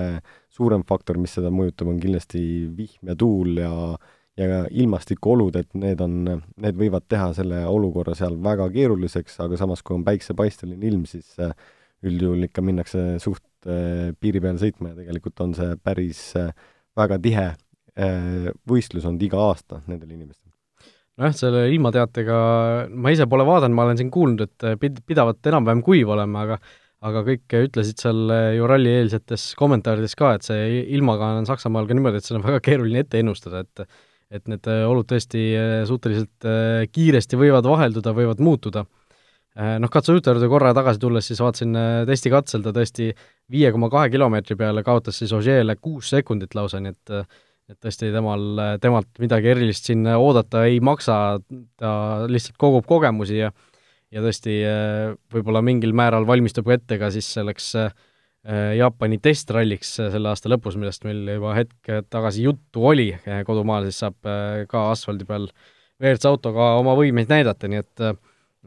suurem 0.52 0.84
faktor, 0.88 1.18
mis 1.18 1.34
seda 1.38 1.50
mõjutab, 1.54 1.90
on 1.90 2.00
kindlasti 2.02 2.42
vihm 2.76 3.12
ja 3.12 3.18
tuul 3.18 3.62
ja 3.62 3.72
ja 4.40 4.62
ilmastikuolud, 4.72 5.58
et 5.60 5.74
need 5.76 6.00
on, 6.00 6.14
need 6.64 6.76
võivad 6.80 7.04
teha 7.04 7.26
selle 7.36 7.58
olukorra 7.68 8.14
seal 8.16 8.38
väga 8.40 8.64
keeruliseks, 8.72 9.34
aga 9.44 9.58
samas, 9.60 9.82
kui 9.84 9.98
on 9.98 10.06
päiksepaisteline 10.06 10.88
ilm, 10.88 11.02
siis 11.10 11.34
äh, 11.36 11.52
üldjuhul 12.08 12.46
ikka 12.48 12.64
minnakse 12.64 13.02
suht 13.20 13.68
äh, 13.68 14.14
piiri 14.16 14.40
peal 14.40 14.56
sõitma 14.62 14.94
ja 14.94 15.02
tegelikult 15.02 15.44
on 15.44 15.52
see 15.58 15.76
päris 15.84 16.24
väga 16.96 17.20
tihe 17.20 17.50
võistlus 18.64 19.04
olnud 19.04 19.20
iga 19.26 19.42
aasta 19.50 19.82
nendel 19.84 20.14
inimestel. 20.16 20.51
Nojah, 21.20 21.34
selle 21.36 21.66
ilmateatega 21.74 22.36
ma 22.92 23.12
ise 23.12 23.26
pole 23.30 23.44
vaadanud, 23.48 23.76
ma 23.76 23.88
olen 23.88 24.00
siin 24.00 24.12
kuulnud, 24.12 24.46
et 24.46 24.78
pid-, 24.80 25.02
pidavat 25.08 25.52
enam-vähem 25.52 25.82
kuiv 25.84 26.14
olema, 26.14 26.46
aga 26.46 26.62
aga 27.02 27.24
kõik 27.26 27.54
ütlesid 27.66 27.98
seal 27.98 28.30
ju 28.54 28.66
rallieelsetes 28.70 29.48
kommentaarides 29.58 30.14
ka, 30.18 30.36
et 30.36 30.46
see 30.46 30.82
ilmaga 30.94 31.32
on 31.40 31.48
Saksamaal 31.48 31.88
ka 31.88 31.96
niimoodi, 31.98 32.20
et 32.20 32.28
seda 32.28 32.38
on 32.38 32.46
väga 32.46 32.60
keeruline 32.62 33.02
ette 33.02 33.18
ennustada, 33.18 33.64
et 33.66 33.86
et 34.32 34.46
need 34.48 34.64
olud 34.64 35.04
tõesti 35.04 35.42
suhteliselt 35.84 36.46
kiiresti 36.88 37.36
võivad 37.36 37.66
vahelduda, 37.68 38.14
võivad 38.16 38.38
muutuda. 38.40 38.86
Noh, 39.82 39.90
katsujutu 39.92 40.32
juurde 40.32 40.48
korra 40.48 40.70
tagasi 40.72 41.02
tulles, 41.02 41.26
siis 41.28 41.42
vaatasin 41.44 41.76
testikatsel, 42.08 42.62
ta 42.64 42.72
tõesti 42.72 43.10
viie 43.52 43.68
koma 43.74 43.90
kahe 43.92 44.08
kilomeetri 44.14 44.56
peale 44.56 44.80
kaotas 44.86 45.18
siis 45.20 45.34
Ogier'le 45.36 45.76
kuus 45.76 46.14
sekundit 46.14 46.56
lausa, 46.56 46.80
nii 46.80 46.94
et 46.94 47.12
et 47.72 47.78
tõesti 47.82 48.12
temal, 48.14 48.46
temalt 48.82 49.20
midagi 49.22 49.52
erilist 49.52 49.88
siin 49.88 50.06
oodata 50.14 50.66
ei 50.68 50.80
maksa, 50.84 51.18
ta 51.80 51.92
lihtsalt 52.30 52.58
kogub 52.60 52.88
kogemusi 52.88 53.42
ja 53.42 53.52
ja 54.12 54.20
tõesti 54.20 54.58
võib-olla 55.32 55.62
mingil 55.64 55.94
määral 55.96 56.26
valmistub 56.28 56.68
ette 56.74 56.98
ka 57.00 57.08
siis 57.14 57.30
selleks 57.32 57.70
Jaapani 58.76 59.16
testralliks 59.22 59.94
selle 59.96 60.28
aasta 60.32 60.50
lõpus, 60.50 60.74
millest 60.76 61.06
meil 61.06 61.22
juba 61.30 61.54
hetk 61.56 61.92
tagasi 62.10 62.42
juttu 62.44 62.82
oli, 62.90 63.06
kodumaal 63.46 63.86
siis 63.86 64.02
saab 64.02 64.18
ka 64.68 64.82
asfaldi 64.90 65.24
peal 65.28 65.46
WRC 66.02 66.26
autoga 66.28 66.72
oma 66.80 66.96
võimeid 66.98 67.30
näidata, 67.30 67.70
nii 67.70 67.80
et 67.80 68.04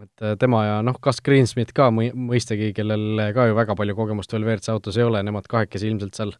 et 0.03 0.25
tema 0.41 0.61
ja 0.65 0.79
noh, 0.83 0.97
kas 0.99 1.21
Greensmith 1.23 1.71
ka 1.75 1.87
mõi-, 1.93 2.11
mõistagi, 2.11 2.73
kellel 2.75 3.21
ka 3.35 3.45
ju 3.47 3.55
väga 3.55 3.77
palju 3.79 3.95
kogemust 3.95 4.33
veel 4.35 4.43
WRC 4.43 4.73
autos 4.73 4.97
ei 4.99 5.05
ole, 5.07 5.21
nemad 5.23 5.47
kahekesi 5.47 5.87
ilmselt 5.87 6.17
seal 6.19 6.33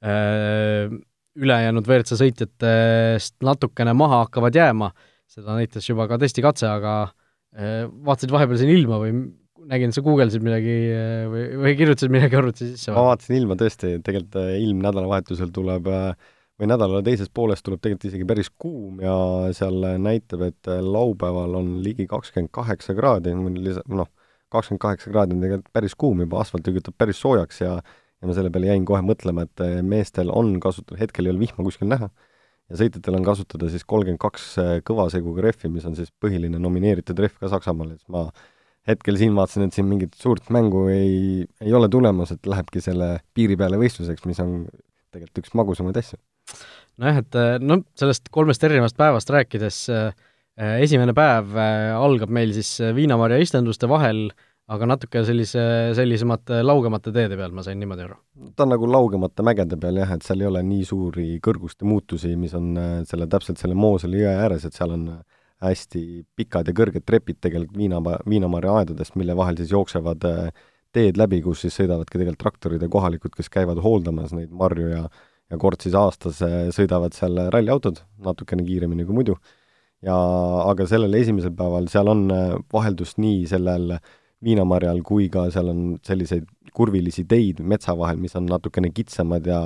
äh, 0.00 0.88
ülejäänud 1.36 1.86
WRC 1.86 2.18
sõitjatest 2.18 3.36
natukene 3.44 3.92
maha 3.96 4.24
hakkavad 4.24 4.56
jääma, 4.56 4.92
seda 5.30 5.56
näitas 5.58 5.88
juba 5.88 6.08
ka 6.10 6.18
testikatse, 6.22 6.68
aga 6.70 6.94
äh, 7.06 7.84
vaatasid 7.86 8.32
vahepeal 8.32 8.60
siin 8.60 8.72
ilma 8.76 9.00
või 9.02 9.12
nägin, 9.70 9.92
sa 9.94 10.02
guugeldasid 10.04 10.44
midagi 10.44 10.74
äh, 10.94 11.26
või, 11.30 11.44
või 11.62 11.74
kirjutasid 11.78 12.12
midagi 12.14 12.38
arvuti 12.38 12.70
sisse? 12.70 12.94
ma 12.94 13.08
vaatasin 13.10 13.38
ilma 13.40 13.56
tõesti, 13.58 13.96
tegelikult 14.06 14.38
äh, 14.40 14.54
ilm 14.62 14.82
nädalavahetusel 14.84 15.52
tuleb 15.54 15.90
äh, 15.90 16.32
või 16.60 16.70
nädala 16.70 17.02
teises 17.04 17.30
pooles 17.34 17.64
tuleb 17.64 17.82
tegelikult 17.82 18.08
isegi 18.10 18.28
päris 18.28 18.50
kuum 18.50 19.02
ja 19.04 19.16
seal 19.56 19.82
näitab, 20.00 20.46
et 20.46 20.70
laupäeval 20.70 21.58
on 21.58 21.74
ligi 21.84 22.06
kakskümmend 22.08 22.52
kaheksa 22.54 22.96
kraadi, 22.96 23.34
noh, 23.36 24.08
kakskümmend 24.52 24.80
kaheksa 24.86 25.12
kraadi 25.12 25.36
on 25.36 25.44
tegelikult 25.44 25.74
päris 25.76 25.96
kuum 25.98 26.22
juba, 26.24 26.40
asfalt 26.40 26.64
tükitab 26.64 26.96
päris 26.96 27.20
soojaks 27.20 27.60
ja 27.60 27.74
ja 28.26 28.30
ma 28.32 28.34
selle 28.36 28.50
peale 28.50 28.72
jäin 28.72 28.86
kohe 28.88 29.02
mõtlema, 29.06 29.46
et 29.46 29.62
meestel 29.86 30.32
on 30.34 30.56
kasutada, 30.62 30.98
hetkel 30.98 31.28
ei 31.28 31.34
ole 31.34 31.44
vihma 31.44 31.62
kuskil 31.66 31.86
näha, 31.92 32.10
ja 32.66 32.80
sõitjatel 32.80 33.20
on 33.20 33.26
kasutada 33.26 33.70
siis 33.70 33.86
kolmkümmend 33.86 34.20
kaks 34.22 34.48
kõvaseguga 34.88 35.46
rehvi, 35.46 35.70
mis 35.70 35.86
on 35.86 35.94
siis 35.98 36.10
põhiline 36.22 36.58
nomineeritud 36.58 37.22
rehv 37.22 37.38
ka 37.38 37.50
Saksamaal, 37.52 37.94
et 37.94 38.02
ma 38.12 38.26
hetkel 38.86 39.18
siin 39.18 39.34
vaatasin, 39.36 39.66
et 39.66 39.76
siin 39.76 39.86
mingit 39.88 40.14
suurt 40.18 40.50
mängu 40.54 40.86
ei, 40.92 41.44
ei 41.62 41.74
ole 41.74 41.88
tulemas, 41.92 42.32
et 42.34 42.46
lähebki 42.46 42.82
selle 42.82 43.16
piiri 43.34 43.58
peale 43.58 43.78
võistluseks, 43.80 44.26
mis 44.28 44.42
on 44.42 44.64
tegelikult 45.14 45.42
üks 45.42 45.54
magusamaid 45.58 45.98
asju. 46.02 46.18
Nojah, 47.02 47.20
et 47.22 47.38
äh, 47.38 47.56
noh, 47.62 47.82
sellest 47.98 48.30
kolmest 48.34 48.62
erinevast 48.66 48.98
päevast 48.98 49.30
rääkides 49.34 49.80
äh, 49.92 50.10
esimene 50.80 51.12
päev 51.16 51.56
algab 51.98 52.30
meil 52.32 52.54
siis 52.56 52.78
viinamarja 52.96 53.40
istenduste 53.42 53.90
vahel, 53.90 54.30
aga 54.74 54.88
natuke 54.90 55.22
sellise, 55.26 55.62
sellisemate 55.94 56.62
laugemate 56.64 57.12
teede 57.14 57.38
peal, 57.38 57.52
ma 57.54 57.62
sain 57.62 57.78
niimoodi 57.78 58.06
aru? 58.06 58.18
ta 58.58 58.66
on 58.66 58.74
nagu 58.74 58.88
laugemate 58.90 59.44
mägede 59.46 59.78
peal 59.80 60.00
jah, 60.02 60.14
et 60.16 60.26
seal 60.26 60.42
ei 60.42 60.50
ole 60.50 60.62
nii 60.66 60.86
suuri 60.88 61.26
kõrguste 61.44 61.86
muutusi, 61.88 62.34
mis 62.40 62.54
on 62.58 62.72
selle, 63.08 63.28
täpselt 63.30 63.62
selle 63.62 63.78
Mooseli 63.78 64.24
jõe 64.24 64.34
ääres, 64.34 64.66
et 64.66 64.74
seal 64.74 64.96
on 64.96 65.06
hästi 65.64 66.02
pikad 66.36 66.68
ja 66.68 66.74
kõrged 66.76 67.06
trepid 67.08 67.38
tegelikult 67.40 67.78
viina, 67.78 68.02
viinamarja 68.28 68.74
aedadest, 68.82 69.14
mille 69.16 69.36
vahel 69.38 69.56
siis 69.60 69.70
jooksevad 69.72 70.26
teed 70.96 71.16
läbi, 71.20 71.40
kus 71.44 71.62
siis 71.64 71.78
sõidavadki 71.78 72.18
tegelikult 72.18 72.42
traktorid 72.42 72.82
ja 72.82 72.90
kohalikud, 72.92 73.32
kes 73.36 73.48
käivad 73.52 73.80
hooldamas 73.84 74.34
neid 74.36 74.52
marju 74.52 74.90
ja 74.92 75.06
ja 75.50 75.58
kord 75.60 75.82
siis 75.82 75.94
aastas 75.98 76.40
äh, 76.44 76.68
sõidavad 76.74 77.14
seal 77.16 77.38
ralliautod, 77.54 78.02
natukene 78.24 78.66
kiiremini 78.66 79.06
kui 79.06 79.14
muidu, 79.20 79.36
ja 80.04 80.16
aga 80.66 80.86
sellel 80.90 81.14
esimesel 81.18 81.54
päeval 81.56 81.88
seal 81.92 82.10
on 82.12 82.26
äh, 82.34 82.54
vaheldust 82.72 83.20
nii 83.22 83.44
sellel 83.50 83.96
viinamarjal 84.44 85.00
kui 85.06 85.30
ka 85.32 85.46
seal 85.54 85.70
on 85.72 85.80
selliseid 86.04 86.44
kurvilisi 86.76 87.24
teid 87.28 87.62
metsa 87.64 87.96
vahel, 87.96 88.20
mis 88.20 88.36
on 88.36 88.48
natukene 88.50 88.92
kitsamad 88.94 89.46
ja 89.48 89.60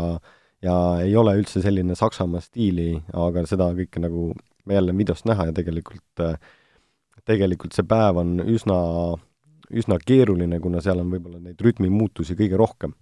ja 0.63 0.77
ei 1.01 1.15
ole 1.17 1.33
üldse 1.41 1.63
selline 1.65 1.97
Saksamaa 1.97 2.43
stiili, 2.45 2.93
aga 3.17 3.47
seda 3.49 3.71
kõike 3.77 4.03
nagu 4.03 4.31
me 4.69 4.77
jälle 4.77 4.93
videost 4.97 5.25
näha 5.25 5.49
ja 5.49 5.55
tegelikult 5.57 6.27
tegelikult 7.25 7.77
see 7.77 7.87
päev 7.89 8.21
on 8.21 8.39
üsna, 8.45 8.79
üsna 9.71 9.99
keeruline, 10.05 10.61
kuna 10.63 10.83
seal 10.85 11.01
on 11.03 11.13
võib-olla 11.13 11.41
neid 11.43 11.61
rütmimuutusi 11.65 12.37
kõige 12.39 12.61
rohkem. 12.61 12.95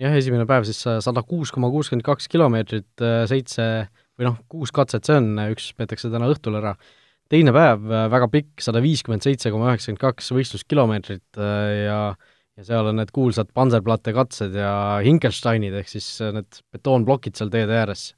Jah, 0.00 0.14
esimene 0.16 0.46
päev 0.48 0.64
siis 0.68 0.80
sada 0.80 1.22
kuus 1.26 1.52
koma 1.52 1.68
kuuskümmend 1.72 2.06
kaks 2.06 2.30
kilomeetrit, 2.32 2.92
äh, 3.04 3.24
seitse 3.28 3.64
või 4.16 4.30
noh, 4.30 4.38
kuus 4.48 4.72
katset 4.72 5.04
see 5.04 5.18
on, 5.20 5.34
üks 5.52 5.70
peetakse 5.76 6.08
täna 6.12 6.30
õhtul 6.32 6.56
ära, 6.60 6.74
teine 7.30 7.54
päev 7.56 7.86
äh, 7.88 8.08
väga 8.12 8.28
pikk, 8.32 8.52
sada 8.64 8.82
viiskümmend 8.84 9.24
seitse 9.26 9.52
koma 9.54 9.70
üheksakümmend 9.70 10.02
kaks 10.02 10.30
võistluskilomeetrit 10.36 11.40
äh, 11.40 11.72
ja 11.86 12.00
ja 12.58 12.66
seal 12.66 12.90
on 12.90 12.98
need 13.00 13.12
kuulsad 13.14 13.52
Panzerplatte 13.56 14.12
katsed 14.12 14.56
ja 14.58 14.72
Hinkelsteinid, 15.04 15.72
ehk 15.80 15.88
siis 15.88 16.08
need 16.34 16.58
betoonplokid 16.74 17.38
seal 17.38 17.48
teede 17.52 17.78
ääres. 17.78 18.10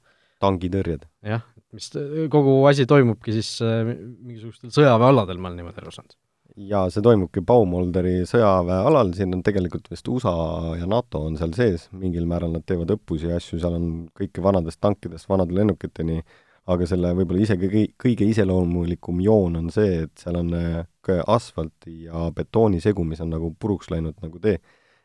tangitõrjed. 0.43 1.07
jah, 1.29 1.45
mis 1.77 1.93
kogu 2.33 2.57
asi 2.67 2.89
toimubki 2.89 3.37
siis 3.37 3.55
mingisugustel 3.63 4.75
sõjaväealadel, 4.75 5.39
ma 5.39 5.53
olen 5.53 5.63
niimoodi 5.63 5.85
aru 5.85 5.95
saanud 5.95 6.19
jaa, 6.57 6.87
see 6.93 7.03
toimubki 7.05 7.43
Baumolderi 7.47 8.23
sõjaväealal, 8.29 9.13
siin 9.17 9.35
on 9.37 9.43
tegelikult 9.45 9.89
vist 9.93 10.09
USA 10.13 10.35
ja 10.79 10.89
NATO 10.91 11.25
on 11.29 11.37
seal 11.41 11.55
sees, 11.57 11.87
mingil 11.97 12.27
määral 12.29 12.53
nad 12.57 12.65
teevad 12.69 12.93
õppusi 12.97 13.31
ja 13.31 13.39
asju, 13.41 13.61
seal 13.63 13.77
on 13.79 13.87
kõike 14.19 14.45
vanadest 14.45 14.81
tankidest 14.83 15.29
vanade 15.31 15.57
lennukiteni, 15.57 16.23
aga 16.71 16.87
selle 16.87 17.11
võib-olla 17.19 17.43
isegi 17.43 17.69
kõige, 17.71 17.97
kõige 18.05 18.29
iseloomulikum 18.31 19.19
joon 19.25 19.59
on 19.59 19.73
see, 19.75 20.05
et 20.07 20.23
seal 20.23 20.39
on 20.39 20.53
äh, 20.55 20.85
asfalti 21.27 22.07
ja 22.07 22.29
betooni 22.35 22.81
segu, 22.83 23.05
mis 23.05 23.21
on 23.25 23.33
nagu 23.35 23.51
puruks 23.59 23.91
läinud 23.91 24.19
nagu 24.23 24.39
tee. 24.43 24.61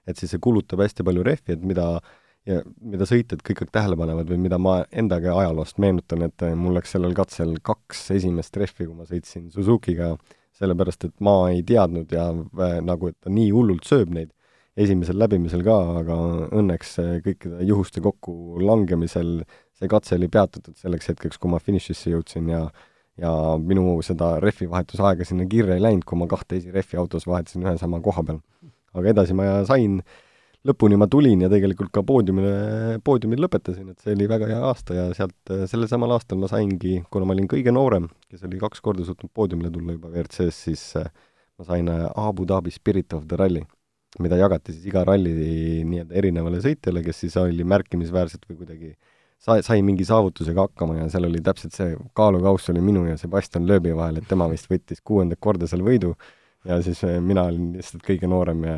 et 0.07 0.15
siis 0.15 0.31
see 0.31 0.39
kulutab 0.39 0.79
hästi 0.79 1.03
palju 1.03 1.23
rehvi, 1.25 1.57
et 1.57 1.63
mida 1.67 1.87
ja 2.47 2.61
mida 2.79 3.03
sõitjad 3.03 3.41
kõik 3.43 3.65
aeg 3.65 3.71
tähele 3.75 3.97
panevad 3.99 4.29
või 4.31 4.37
mida 4.39 4.55
ma 4.61 4.77
endagi 4.87 5.27
ajaloost 5.27 5.81
meenutan, 5.83 6.21
et 6.29 6.45
mul 6.55 6.77
läks 6.77 6.93
sellel 6.95 7.15
katsel 7.17 7.57
kaks 7.59 8.05
esimest 8.15 8.55
rehvi, 8.55 8.85
kui 8.85 8.95
ma 8.95 9.07
sõitsin 9.09 9.49
Suzukiga 9.51 10.13
sellepärast 10.57 11.05
et 11.09 11.15
ma 11.23 11.35
ei 11.51 11.61
teadnud 11.67 12.11
ja 12.13 12.29
äh, 12.31 12.79
nagu, 12.85 13.11
et 13.11 13.17
ta 13.21 13.33
nii 13.33 13.51
hullult 13.53 13.87
sööb 13.87 14.13
neid 14.15 14.31
esimesel 14.77 15.17
läbimisel 15.17 15.63
ka, 15.65 15.75
aga 16.03 16.15
õnneks 16.53 16.99
kõikide 17.25 17.65
juhuste 17.65 18.01
kokku 18.05 18.61
langemisel 18.61 19.39
see 19.77 19.89
katse 19.91 20.15
oli 20.17 20.29
peatatud 20.33 20.77
selleks 20.77 21.13
hetkeks, 21.13 21.39
kui 21.41 21.51
ma 21.51 21.61
finišisse 21.63 22.13
jõudsin 22.13 22.53
ja 22.53 22.67
ja 23.17 23.31
minu 23.57 23.95
seda 24.05 24.35
rehvi 24.37 24.67
vahetusaega 24.69 25.25
sinna 25.25 25.47
kirja 25.49 25.73
ei 25.73 25.81
läinud, 25.81 26.03
kui 26.05 26.19
ma 26.19 26.27
kahte 26.29 26.59
esirehvi 26.59 26.99
autos 27.01 27.25
vahetasin 27.25 27.63
ühe 27.65 27.73
sama 27.81 27.97
koha 28.05 28.21
peal. 28.23 28.41
aga 28.93 29.09
edasi 29.09 29.33
ma 29.33 29.47
sain 29.65 29.95
äh, 30.03 30.17
lõpuni 30.67 30.97
ma 30.99 31.07
tulin 31.11 31.43
ja 31.45 31.49
tegelikult 31.51 31.91
ka 31.95 32.03
poodiumile, 32.05 32.97
poodiumil 33.05 33.43
lõpetasin, 33.45 33.91
et 33.93 34.03
see 34.03 34.15
oli 34.15 34.27
väga 34.29 34.49
hea 34.49 34.59
aasta 34.69 34.97
ja 34.97 35.05
sealt 35.15 35.53
sellel 35.69 35.89
samal 35.91 36.15
aastal 36.15 36.39
ma 36.41 36.49
saingi, 36.51 36.99
kuna 37.13 37.27
ma 37.27 37.35
olin 37.35 37.49
kõige 37.51 37.73
noorem, 37.75 38.09
kes 38.31 38.43
oli 38.47 38.59
kaks 38.61 38.83
korda 38.83 39.05
suutnud 39.07 39.31
poodiumile 39.35 39.71
tulla 39.73 39.95
juba 39.95 40.11
WRC-s, 40.11 40.61
siis 40.67 40.85
äh, 40.99 41.09
ma 41.59 41.67
sain 41.67 41.91
äh, 41.93 42.07
Abu 42.19 42.47
Dhabi 42.49 42.73
Spirit 42.73 43.15
of 43.17 43.27
the 43.29 43.39
Rally, 43.39 43.63
mida 44.23 44.39
jagati 44.39 44.73
siis 44.75 44.89
iga 44.89 45.05
ralli 45.07 45.35
nii-öelda 45.87 46.17
erinevale 46.17 46.61
sõitjale, 46.63 47.03
kes 47.05 47.23
siis 47.25 47.37
oli 47.39 47.67
märkimisväärselt 47.67 48.47
või 48.49 48.63
kuidagi 48.63 48.93
sai, 49.41 49.61
sai 49.65 49.83
mingi 49.85 50.05
saavutusega 50.07 50.67
hakkama 50.67 50.97
ja 50.99 51.07
seal 51.13 51.27
oli 51.29 51.41
täpselt 51.45 51.75
see 51.77 51.95
kaalukauss 52.17 52.71
oli 52.73 52.83
minu 52.83 53.05
ja 53.07 53.17
Sebastian 53.19 53.67
Loebi 53.69 53.93
vahel, 53.97 54.19
et 54.21 54.29
tema 54.29 54.49
vist 54.51 54.69
võttis 54.71 55.03
kuuendat 55.05 55.41
korda 55.43 55.69
seal 55.69 55.85
võidu 55.85 56.13
ja 56.67 56.79
siis 56.85 57.03
äh, 57.07 57.19
mina 57.23 57.47
olin 57.51 57.71
lihtsalt 57.77 58.05
kõige 58.05 58.29
noorem 58.29 58.65
ja 58.67 58.77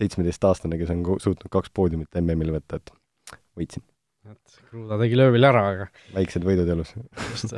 seitsmeteistaastane, 0.00 0.78
kes 0.80 0.92
on 0.94 1.02
suutnud 1.18 1.50
kaks 1.52 1.72
poodiumit 1.74 2.20
MM-il 2.20 2.54
võtta, 2.54 2.78
et 2.78 2.92
võitsin. 3.58 3.82
et 4.30 4.60
Kruda 4.70 5.00
tegi 5.00 5.18
löövil 5.18 5.48
ära, 5.48 5.64
aga 5.74 5.88
väiksed 6.14 6.46
võidud 6.46 6.70
elus. 6.76 6.94
just 7.32 7.56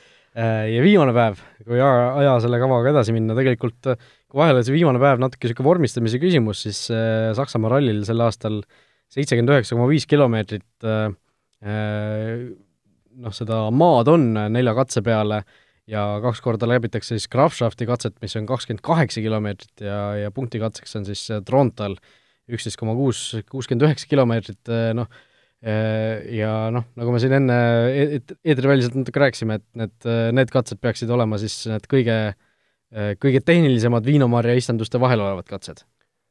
ja 0.74 0.82
viimane 0.82 1.14
päev, 1.14 1.40
kui 1.62 1.78
aja, 1.78 2.10
aja 2.24 2.34
selle 2.42 2.58
kavaga 2.62 2.92
edasi 2.94 3.14
minna, 3.14 3.36
tegelikult 3.38 3.92
kui 3.92 4.42
vahele 4.42 4.64
see 4.66 4.74
viimane 4.74 5.00
päev 5.02 5.22
natuke 5.22 5.46
niisugune 5.46 5.70
vormistamise 5.70 6.20
küsimus, 6.22 6.64
siis 6.66 6.86
Saksamaa 7.38 7.76
rallil 7.76 8.02
sel 8.08 8.22
aastal 8.26 8.62
seitsekümmend 9.10 9.54
üheksa 9.54 9.76
koma 9.76 9.88
viis 9.90 10.06
kilomeetrit 10.10 10.86
äh, 10.86 11.10
noh, 11.60 13.34
seda 13.36 13.58
maad 13.74 14.08
on 14.08 14.30
nelja 14.52 14.72
katse 14.78 15.02
peale 15.04 15.42
äh,, 15.42 15.58
ja 15.90 16.04
kaks 16.22 16.42
korda 16.44 16.68
läbitakse 16.70 17.16
siis 17.16 17.28
Grafschafti 17.30 17.88
katset, 17.88 18.16
mis 18.22 18.36
on 18.38 18.46
kakskümmend 18.48 18.82
kaheksa 18.86 19.22
kilomeetrit 19.24 19.84
ja, 19.84 20.00
ja 20.24 20.30
punktikatseks 20.34 20.98
on 21.00 21.08
siis 21.08 21.24
äh, 21.32 21.42
Trontal 21.46 21.96
üksteist 22.50 22.78
koma 22.80 22.96
kuus, 22.98 23.22
kuuskümmend 23.50 23.86
üheksa 23.86 24.10
kilomeetrit, 24.10 24.60
äh, 24.70 24.90
noh, 24.96 25.10
äh, 25.62 26.22
ja 26.36 26.52
noh, 26.74 26.86
nagu 26.98 27.14
me 27.14 27.22
siin 27.22 27.36
enne 27.40 27.58
e-, 27.94 28.20
eetriväliselt 28.44 28.98
natuke 28.98 29.22
rääkisime, 29.22 29.60
et 29.60 29.66
need, 29.78 30.10
need 30.36 30.54
katsed 30.54 30.82
peaksid 30.82 31.10
olema 31.14 31.38
siis 31.42 31.62
need 31.70 31.86
kõige, 31.90 32.18
kõige 33.22 33.38
tehnilisemad 33.46 34.06
viinamarja 34.06 34.56
istanduste 34.58 34.98
vahel 35.02 35.22
olevad 35.22 35.46
katsed 35.50 35.84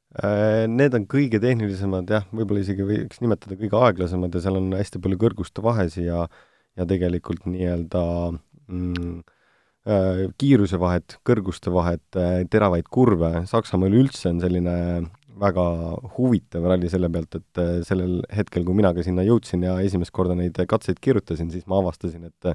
Need 0.10 0.96
on 0.98 1.04
kõige 1.06 1.38
tehnilisemad 1.38 2.10
jah, 2.10 2.24
võib-olla 2.34 2.64
isegi 2.64 2.82
võiks 2.82 3.20
nimetada 3.22 3.54
kõige 3.60 3.78
aeglasemad 3.78 4.34
ja 4.34 4.42
seal 4.42 4.58
on 4.58 4.72
hästi 4.74 5.02
palju 5.04 5.20
kõrguste 5.22 5.62
vahesi 5.62 6.08
ja 6.08 6.24
ja 6.78 6.86
tegelikult 6.88 7.44
nii-öelda 7.50 8.02
mm, 8.72 9.20
Äh, 9.90 10.28
kiirusevahet, 10.38 11.16
kõrguste 11.26 11.72
vahet, 11.72 12.04
äh, 12.20 12.44
teravaid 12.52 12.90
kurve, 12.92 13.30
Saksamaa 13.48 13.88
üleüldse 13.88 14.28
on 14.30 14.42
selline 14.44 14.74
väga 15.40 15.64
huvitav 16.18 16.68
ralli 16.68 16.92
selle 16.92 17.08
pealt, 17.10 17.38
et 17.40 17.62
äh, 17.64 17.70
sellel 17.88 18.20
hetkel, 18.36 18.66
kui 18.68 18.76
mina 18.76 18.92
ka 18.94 19.06
sinna 19.06 19.24
jõudsin 19.24 19.64
ja 19.66 19.78
esimest 19.80 20.12
korda 20.14 20.36
neid 20.36 20.60
katseid 20.70 21.00
kirjutasin, 21.00 21.50
siis 21.54 21.64
ma 21.66 21.80
avastasin, 21.80 22.28
et 22.28 22.52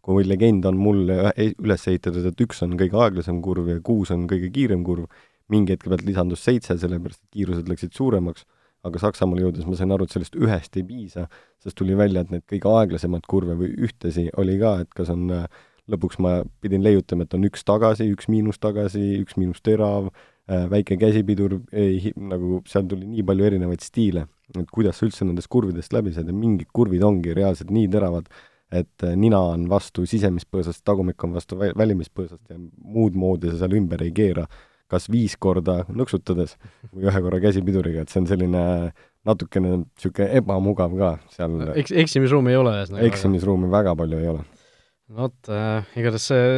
kui 0.00 0.22
legend 0.24 0.64
on 0.70 0.78
mul 0.80 1.10
üles 1.10 1.88
ehitatud, 1.90 2.30
et 2.30 2.46
üks 2.46 2.62
on 2.64 2.78
kõige 2.80 3.02
aeglasem 3.02 3.42
kurv 3.44 3.68
ja 3.74 3.82
kuus 3.84 4.14
on 4.14 4.24
kõige 4.30 4.48
kiirem 4.54 4.86
kurv, 4.86 5.10
mingi 5.52 5.76
hetke 5.76 5.90
pealt 5.90 6.06
lisandus 6.06 6.44
seitse, 6.46 6.78
sellepärast 6.80 7.20
et 7.20 7.38
kiirused 7.38 7.70
läksid 7.70 7.96
suuremaks, 7.96 8.46
aga 8.86 9.00
Saksamaale 9.02 9.44
jõudes 9.44 9.66
ma 9.68 9.76
sain 9.76 9.92
aru, 9.92 10.06
et 10.06 10.14
sellest 10.14 10.36
ühest 10.40 10.76
ei 10.80 10.84
piisa, 10.88 11.26
sest 11.60 11.76
tuli 11.76 11.96
välja, 11.98 12.24
et 12.24 12.32
need 12.32 12.46
kõige 12.48 12.70
aeglasemad 12.72 13.26
kurve 13.28 13.56
või 13.58 13.74
ühtesi 13.86 14.30
oli 14.40 14.56
ka, 14.60 14.78
et 14.84 14.94
kas 14.96 15.12
on 15.12 15.26
äh, 15.36 15.44
lõpuks 15.90 16.20
ma 16.22 16.40
pidin 16.62 16.84
leiutama, 16.84 17.26
et 17.26 17.36
on 17.36 17.46
üks 17.48 17.64
tagasi, 17.66 18.08
üks 18.14 18.28
miinus 18.32 18.60
tagasi, 18.62 19.02
üks 19.20 19.36
miinus 19.40 19.60
terav, 19.66 20.10
äh, 20.48 20.66
väike 20.72 20.98
käsipidur, 21.00 21.58
ei, 21.72 22.12
nagu 22.16 22.62
seal 22.70 22.86
tuli 22.90 23.08
nii 23.08 23.26
palju 23.26 23.50
erinevaid 23.50 23.84
stiile, 23.84 24.26
et 24.56 24.70
kuidas 24.72 25.00
sa 25.00 25.08
üldse 25.08 25.26
nendest 25.28 25.50
kurvidest 25.52 25.92
läbi 25.96 26.14
saad 26.14 26.30
ja 26.30 26.36
mingid 26.36 26.70
kurvid 26.74 27.04
ongi 27.06 27.36
reaalselt 27.36 27.72
nii 27.74 27.90
teravad, 27.92 28.30
et 28.70 29.06
äh, 29.06 29.16
nina 29.18 29.42
on 29.52 29.66
vastu 29.70 30.06
sisemispõõsast, 30.08 30.84
tagumik 30.86 31.22
on 31.26 31.36
vastu 31.36 31.58
vä-, 31.60 31.74
välimispõõsast 31.78 32.52
ja 32.52 32.58
muud 32.58 33.18
moodi 33.18 33.50
sa 33.50 33.64
seal 33.64 33.76
ümber 33.80 34.04
ei 34.06 34.14
keera, 34.14 34.46
kas 34.90 35.08
viis 35.12 35.36
korda 35.40 35.84
nõksutades 35.88 36.56
või 36.90 37.08
ühe 37.08 37.22
korra 37.26 37.40
käsipiduriga, 37.42 38.04
et 38.04 38.12
see 38.12 38.22
on 38.22 38.28
selline 38.30 38.64
natukene 39.26 39.76
niisugune 39.82 40.30
ebamugav 40.40 40.96
ka 40.98 41.10
seal 41.34 41.58
eks, 41.74 41.92
eksimisruumi 42.04 42.54
ei 42.54 42.60
ole 42.60 42.74
ühesõnaga? 42.78 43.06
eksimisruumi 43.10 43.70
väga 43.72 43.94
palju 43.98 44.20
ei 44.20 44.32
ole 44.32 44.44
no 45.10 45.24
vot 45.26 45.52
äh,, 45.52 45.88
igatahes 46.00 46.28
see 46.32 46.50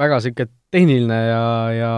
väga 0.00 0.20
niisugune 0.20 0.52
tehniline 0.70 1.18
ja, 1.26 1.44
ja 1.74 1.92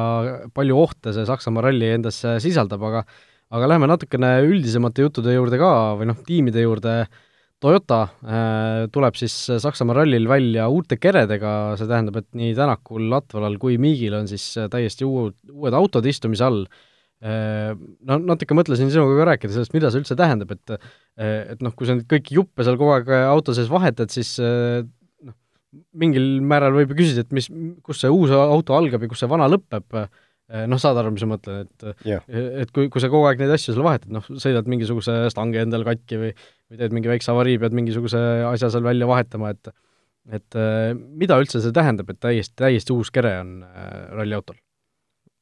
palju 0.57 0.79
ohte 0.81 1.13
see 1.13 1.27
Saksamaa 1.29 1.67
ralli 1.69 1.91
endas 1.93 2.23
sisaldab, 2.45 2.85
aga 2.89 3.05
aga 3.53 3.69
lähme 3.69 3.89
natukene 3.91 4.31
üldisemate 4.47 5.05
juttude 5.05 5.35
juurde 5.35 5.59
ka 5.61 5.73
või 5.99 6.09
noh, 6.09 6.21
tiimide 6.25 6.65
juurde, 6.65 7.03
Toyota 7.63 7.99
äh, 8.03 8.85
tuleb 8.93 9.19
siis 9.19 9.35
Saksamaa 9.63 10.01
rallil 10.01 10.27
välja 10.31 10.69
uute 10.73 10.99
keredega, 10.99 11.75
see 11.79 11.91
tähendab, 11.91 12.19
et 12.23 12.31
nii 12.39 12.57
Tänakul, 12.59 13.05
Latvalal 13.13 13.59
kui 13.63 13.77
Miigil 13.83 14.17
on 14.19 14.31
siis 14.31 14.49
täiesti 14.73 15.07
uued, 15.09 15.39
uued 15.53 15.77
autod 15.79 16.09
istumise 16.11 16.49
all 16.49 16.65
äh,. 17.23 17.77
No 18.09 18.19
natuke 18.19 18.57
mõtlesin 18.59 18.91
sinuga 18.91 19.21
ka 19.21 19.29
rääkida 19.33 19.55
sellest, 19.55 19.77
mida 19.77 19.93
see 19.93 20.03
üldse 20.03 20.19
tähendab, 20.19 20.51
et 20.57 20.75
et 21.23 21.63
noh, 21.63 21.75
kui 21.77 21.87
sa 21.87 21.95
nüüd 21.95 22.09
kõiki 22.11 22.35
juppe 22.41 22.67
seal 22.67 22.81
kogu 22.81 22.97
aeg 22.97 23.13
auto 23.29 23.55
sees 23.55 23.71
vahetad, 23.71 24.11
siis 24.11 24.35
äh, 24.43 24.83
mingil 25.97 26.27
määral 26.45 26.75
võib 26.77 26.93
ju 26.93 26.99
küsida, 26.99 27.25
et 27.25 27.33
mis, 27.37 27.49
kus 27.85 28.03
see 28.03 28.11
uus 28.13 28.33
auto 28.35 28.77
algab 28.77 29.05
ja 29.05 29.11
kus 29.11 29.23
see 29.23 29.31
vana 29.31 29.49
lõpeb, 29.51 30.03
noh, 30.69 30.81
saad 30.81 30.99
aru, 31.01 31.13
mis 31.15 31.25
ma 31.25 31.37
mõtlen, 31.37 31.65
et 31.65 32.09
Jah. 32.09 32.25
et 32.29 32.73
kui, 32.75 32.91
kui 32.93 33.01
sa 33.01 33.09
kogu 33.13 33.29
aeg 33.29 33.41
neid 33.41 33.55
asju 33.55 33.73
seal 33.73 33.87
vahetad, 33.87 34.11
noh, 34.13 34.27
sõidad 34.27 34.69
mingisuguse 34.69 35.15
stangi 35.33 35.63
endale 35.63 35.87
katki 35.89 36.21
või 36.21 36.33
või 36.73 36.81
teed 36.81 36.97
mingi 36.97 37.11
väikse 37.13 37.33
avarii, 37.35 37.61
pead 37.61 37.77
mingisuguse 37.77 38.19
asja 38.49 38.73
seal 38.73 38.85
välja 38.87 39.09
vahetama, 39.11 39.53
et 39.53 39.73
et 40.31 40.55
äh, 40.55 40.93
mida 40.95 41.35
üldse 41.43 41.59
see 41.59 41.75
tähendab, 41.75 42.13
et 42.13 42.21
täiesti, 42.23 42.55
täiesti 42.63 42.95
uus 42.95 43.11
kere 43.11 43.41
on 43.41 43.57
äh, 43.67 43.89
ralliautol? 44.15 44.61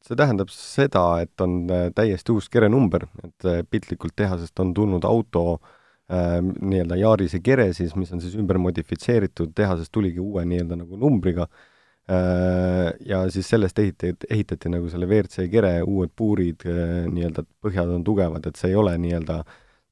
see 0.01 0.17
tähendab 0.17 0.49
seda, 0.53 1.05
et 1.21 1.45
on 1.45 1.67
äh, 1.69 1.91
täiesti 1.93 2.33
uus 2.33 2.49
kerenumber, 2.53 3.05
et 3.21 3.49
äh, 3.49 3.61
piltlikult 3.69 4.17
tehasest 4.17 4.63
on 4.65 4.73
tulnud 4.75 5.05
auto 5.05 5.43
äh, 5.53 6.39
nii-öelda 6.41 6.97
Yarise 6.97 7.43
kere 7.45 7.69
siis, 7.77 7.93
mis 8.01 8.13
on 8.17 8.25
siis 8.25 8.39
ümber 8.41 8.59
modifitseeritud, 8.59 9.53
tehasest 9.55 9.93
tuligi 9.93 10.25
uue 10.25 10.47
nii-öelda 10.49 10.81
nagu 10.81 10.97
numbriga 10.97 11.45
äh, 11.45 12.89
ja 13.05 13.27
siis 13.31 13.53
sellest 13.53 13.79
ehitati, 13.85 14.31
ehitati 14.33 14.73
nagu 14.73 14.89
selle 14.89 15.11
WRC 15.11 15.51
kere 15.53 15.77
uued 15.85 16.17
puurid 16.17 16.65
äh,, 16.65 17.05
nii-öelda 17.13 17.45
põhjad 17.61 17.93
on 17.99 18.07
tugevad, 18.09 18.49
et 18.49 18.57
see 18.57 18.73
ei 18.73 18.81
ole 18.81 18.97
nii-öelda 19.05 19.43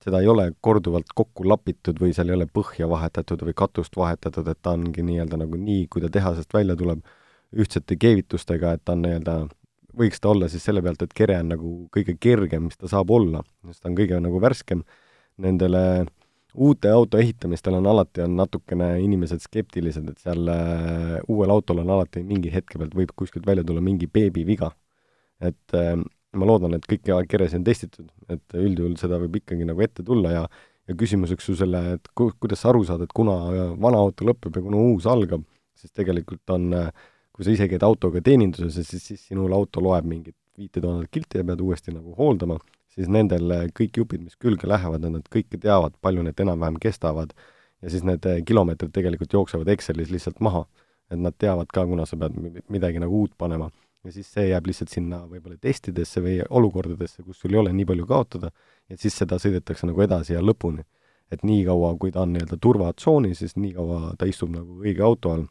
seda 0.04 0.20
ei 0.22 0.28
ole 0.30 0.50
korduvalt 0.60 1.10
kokku 1.14 1.46
lapitud 1.48 1.98
või 2.00 2.14
seal 2.16 2.30
ei 2.30 2.38
ole 2.38 2.46
põhja 2.46 2.88
vahetatud 2.90 3.42
või 3.48 3.56
katust 3.58 3.96
vahetatud, 3.98 4.46
et 4.48 4.60
ta 4.62 4.76
ongi 4.78 5.02
nii-öelda 5.04 5.40
nagu 5.40 5.58
nii, 5.58 5.86
kui 5.90 6.02
ta 6.04 6.10
tehasest 6.12 6.54
välja 6.54 6.76
tuleb, 6.78 7.02
ühtsete 7.56 7.96
keevitustega, 7.96 8.76
et 8.76 8.84
ta 8.84 8.94
on 8.94 9.02
nii-öelda 9.06 9.38
võiks 9.98 10.20
ta 10.22 10.30
olla 10.30 10.48
siis 10.52 10.64
selle 10.64 10.82
pealt, 10.84 11.02
et 11.02 11.14
kere 11.16 11.38
on 11.42 11.52
nagu 11.54 11.72
kõige 11.94 12.14
kergem, 12.20 12.68
mis 12.68 12.78
ta 12.78 12.90
saab 12.90 13.10
olla, 13.14 13.42
sest 13.66 13.82
ta 13.82 13.90
on 13.90 13.96
kõige 13.98 14.20
nagu 14.22 14.40
värskem. 14.42 14.84
Nendele 15.42 15.82
uute 16.54 16.90
auto 16.90 17.18
ehitamistel 17.20 17.76
on 17.78 17.86
alati, 17.86 18.22
on 18.24 18.36
natukene 18.38 18.90
inimesed 19.04 19.42
skeptilised, 19.44 20.08
et 20.10 20.22
seal 20.22 20.50
äh, 20.52 21.16
uuel 21.30 21.52
autol 21.54 21.82
on 21.84 21.90
alati 21.96 22.24
mingi 22.26 22.52
hetke 22.52 22.80
pealt 22.80 22.96
võib 22.98 23.12
kuskilt 23.18 23.46
välja 23.46 23.66
tulla 23.66 23.82
mingi 23.84 24.08
beebiviga. 24.10 24.72
et 25.40 25.74
äh, 25.74 25.94
ma 26.36 26.48
loodan, 26.48 26.74
et 26.76 26.86
kõiki 26.88 27.14
keresid 27.28 27.60
on 27.60 27.64
testitud, 27.64 28.08
et 28.28 28.56
üldjuhul 28.56 28.96
seda 29.00 29.20
võib 29.22 29.38
ikkagi 29.40 29.64
nagu 29.68 29.80
ette 29.84 30.04
tulla 30.04 30.34
ja 30.34 30.48
ja 30.88 30.94
küsimuseks 30.96 31.44
su 31.44 31.54
selle, 31.56 31.80
et 31.98 32.06
ku-, 32.16 32.32
kuidas 32.40 32.62
sa 32.64 32.70
aru 32.70 32.80
saad, 32.88 33.02
et 33.04 33.12
kuna 33.12 33.34
vana 33.76 33.98
auto 34.00 34.24
lõpeb 34.24 34.54
ja 34.56 34.62
kuna 34.64 34.80
uus 34.88 35.04
algab, 35.10 35.42
siis 35.76 35.92
tegelikult 35.92 36.48
on 36.54 36.72
kui 37.38 37.46
sa 37.46 37.52
ise 37.52 37.68
käid 37.70 37.84
autoga 37.86 38.22
teeninduses, 38.24 38.88
siis, 38.88 39.04
siis 39.04 39.26
sinul 39.28 39.52
auto 39.54 39.82
loeb 39.84 40.08
mingit 40.10 40.34
viite 40.58 40.80
tuhandet 40.82 41.12
kilti 41.14 41.38
ja 41.38 41.46
pead 41.46 41.60
uuesti 41.62 41.92
nagu 41.94 42.16
hooldama, 42.18 42.56
siis 42.90 43.06
nendel 43.14 43.52
kõik 43.78 44.00
jupid, 44.00 44.24
mis 44.26 44.34
külge 44.42 44.66
lähevad, 44.66 45.04
nad 45.06 45.28
kõike 45.30 45.60
teavad, 45.62 45.94
palju 46.02 46.24
need 46.26 46.42
enam-vähem 46.42 46.80
kestavad, 46.82 47.36
ja 47.78 47.92
siis 47.92 48.02
need 48.02 48.26
kilomeetrid 48.48 48.90
tegelikult 48.96 49.36
jooksevad 49.38 49.70
Excelis 49.70 50.10
lihtsalt 50.10 50.42
maha. 50.42 50.66
et 51.08 51.16
nad 51.16 51.32
teavad 51.40 51.70
ka, 51.72 51.86
kuna 51.88 52.04
sa 52.04 52.18
pead 52.20 52.34
midagi 52.68 53.00
nagu 53.00 53.22
uut 53.22 53.32
panema. 53.38 53.70
Ja 54.08 54.14
siis 54.14 54.30
see 54.32 54.46
jääb 54.48 54.68
lihtsalt 54.68 54.92
sinna 54.92 55.20
võib-olla 55.28 55.58
testidesse 55.60 56.22
või 56.24 56.38
olukordadesse, 56.48 57.22
kus 57.26 57.42
sul 57.42 57.52
ei 57.52 57.60
ole 57.60 57.74
nii 57.76 57.86
palju 57.88 58.06
kaotada, 58.08 58.50
et 58.88 59.00
siis 59.02 59.16
seda 59.20 59.36
sõidetakse 59.42 59.88
nagu 59.88 60.04
edasi 60.04 60.34
ja 60.36 60.44
lõpuni. 60.44 60.84
et 61.28 61.42
niikaua, 61.44 61.90
kui 62.00 62.08
ta 62.08 62.22
on 62.22 62.30
nii-öelda 62.32 62.56
turvatsoonis, 62.56 63.42
siis 63.42 63.58
niikaua 63.60 64.14
ta 64.16 64.24
istub 64.24 64.48
nagu 64.48 64.78
õige 64.80 65.02
auto 65.04 65.34
all 65.34 65.42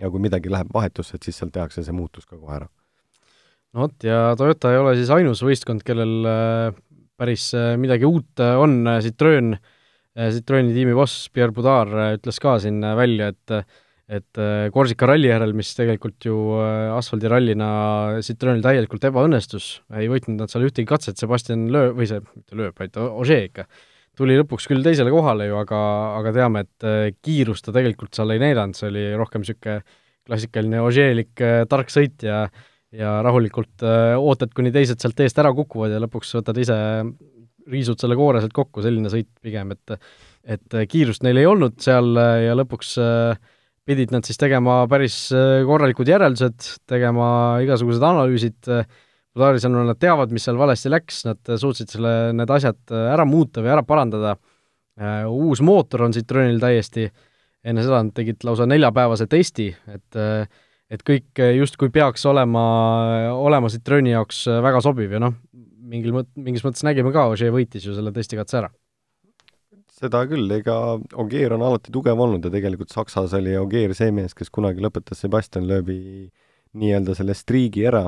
ja 0.00 0.08
kui 0.08 0.22
midagi 0.22 0.48
läheb 0.48 0.70
vahetusse, 0.72 1.18
et 1.18 1.26
siis 1.26 1.36
seal 1.36 1.50
tehakse 1.52 1.84
see 1.84 1.92
muutus 1.92 2.24
ka 2.24 2.38
kohe 2.38 2.56
ära. 2.56 2.70
no 3.74 3.84
vot, 3.84 3.98
ja 4.06 4.32
Toyota 4.38 4.72
ei 4.72 4.80
ole 4.80 4.94
siis 4.96 5.12
ainus 5.12 5.44
võistkond, 5.44 5.84
kellel 5.84 6.24
äh, 6.30 6.80
päris 7.20 7.50
äh, 7.52 7.74
midagi 7.76 8.08
uut 8.08 8.40
äh, 8.40 8.56
on, 8.56 8.80
Citroen, 9.04 9.58
Citroeni 10.14 10.72
tiimi 10.72 10.94
boss 10.96 11.28
Pierre 11.34 11.52
Boudard 11.52 11.92
ütles 12.16 12.40
ka 12.40 12.56
siin 12.62 12.80
välja, 12.96 13.32
et 13.34 13.74
et 14.10 14.40
Korsika 14.74 15.08
ralli 15.08 15.30
järel, 15.30 15.54
mis 15.56 15.70
tegelikult 15.76 16.26
ju 16.28 16.36
asfaldirallina 16.92 17.68
Citroenil 18.26 18.60
täielikult 18.64 19.06
ebaõnnestus, 19.08 19.68
ei 19.96 20.10
võitnud 20.12 20.42
nad 20.42 20.52
seal 20.52 20.66
ühtegi 20.66 20.88
katset, 20.90 21.16
Sebastian 21.20 21.70
Lööb, 21.72 21.96
või 21.96 22.10
see, 22.10 22.20
mitte 22.34 22.58
Lööb, 22.58 22.76
vaid 22.76 22.98
Ožee 23.00 23.46
ikka, 23.48 23.64
tuli 24.18 24.36
lõpuks 24.36 24.68
küll 24.68 24.84
teisele 24.84 25.12
kohale 25.14 25.48
ju, 25.48 25.56
aga, 25.62 25.80
aga 26.20 26.34
teame, 26.36 26.66
et 26.66 27.16
kiirust 27.24 27.64
ta 27.64 27.72
tegelikult 27.74 28.12
seal 28.14 28.34
ei 28.36 28.44
näidanud, 28.44 28.76
see 28.76 28.92
oli 28.92 29.06
rohkem 29.16 29.44
niisugune 29.46 29.80
klassikaline 30.24 30.84
Ožeelik 30.84 31.44
tark 31.72 31.92
sõit 31.92 32.28
ja 32.28 32.44
ja 32.94 33.14
rahulikult 33.24 33.82
äh, 33.82 34.14
ootad, 34.18 34.52
kuni 34.56 34.72
teised 34.74 35.02
sealt 35.02 35.20
eest 35.24 35.38
ära 35.42 35.52
kukuvad 35.56 35.94
ja 35.94 36.02
lõpuks 36.02 36.34
võtad 36.38 36.60
ise, 36.62 36.76
riisud 37.70 38.00
selle 38.00 38.16
koore 38.18 38.42
sealt 38.42 38.54
kokku, 38.56 38.84
selline 38.84 39.10
sõit 39.12 39.30
pigem, 39.44 39.74
et 39.74 39.98
et 40.44 40.74
kiirust 40.92 41.22
neil 41.24 41.38
ei 41.40 41.46
olnud 41.48 41.78
seal 41.80 42.18
ja 42.44 42.52
lõpuks 42.58 42.90
äh, 43.00 43.52
pidid 43.88 44.12
nad 44.14 44.26
siis 44.26 44.38
tegema 44.40 44.82
päris 44.90 45.16
korralikud 45.68 46.08
järeldused, 46.08 46.70
tegema 46.90 47.26
igasugused 47.64 48.04
analüüsid, 48.04 48.70
Budari 49.34 49.58
sõnul 49.58 49.88
nad 49.88 49.98
teavad, 49.98 50.30
mis 50.30 50.44
seal 50.46 50.54
valesti 50.54 50.92
läks, 50.92 51.24
nad 51.26 51.48
suutsid 51.58 51.90
selle, 51.90 52.10
need 52.38 52.50
asjad 52.54 52.92
ära 52.94 53.24
muuta 53.26 53.64
või 53.64 53.72
ära 53.74 53.82
parandada, 53.82 54.36
uus 55.26 55.58
mootor 55.66 56.04
on 56.06 56.14
Citroenil 56.14 56.60
täiesti, 56.62 57.08
enne 57.66 57.82
seda 57.82 57.98
nad 58.04 58.14
tegid 58.14 58.46
lausa 58.46 58.68
neljapäevase 58.70 59.26
testi, 59.30 59.72
et 59.90 60.22
et 60.94 61.02
kõik 61.02 61.40
justkui 61.56 61.90
peaks 61.90 62.22
olema, 62.30 62.62
olema 63.34 63.72
Citroeni 63.72 64.12
jaoks 64.12 64.44
väga 64.62 64.84
sobiv 64.84 65.16
ja 65.16 65.22
noh, 65.24 65.34
mingil 65.90 66.14
mõt-, 66.14 66.30
mingis 66.38 66.62
mõttes 66.62 66.86
nägime 66.86 67.10
ka, 67.10 67.26
Ožee 67.32 67.50
võitis 67.50 67.88
ju 67.88 67.96
selle 67.96 68.14
testikatse 68.14 68.60
ära 68.60 68.70
seda 70.04 70.22
küll, 70.30 70.46
ega 70.58 70.78
Ogier 71.20 71.56
on 71.56 71.64
alati 71.66 71.92
tugev 71.94 72.20
olnud 72.20 72.44
ja 72.44 72.52
tegelikult 72.52 72.94
Saksas 72.94 73.34
oli 73.36 73.56
Ogier 73.58 73.94
see 73.96 74.12
mees, 74.14 74.36
kes 74.36 74.52
kunagi 74.54 74.84
lõpetas 74.84 75.24
Sebastian 75.24 75.68
Loebi 75.68 76.30
nii-öelda 76.74 77.14
selle 77.14 77.36
striigi 77.38 77.84
ära, 77.86 78.02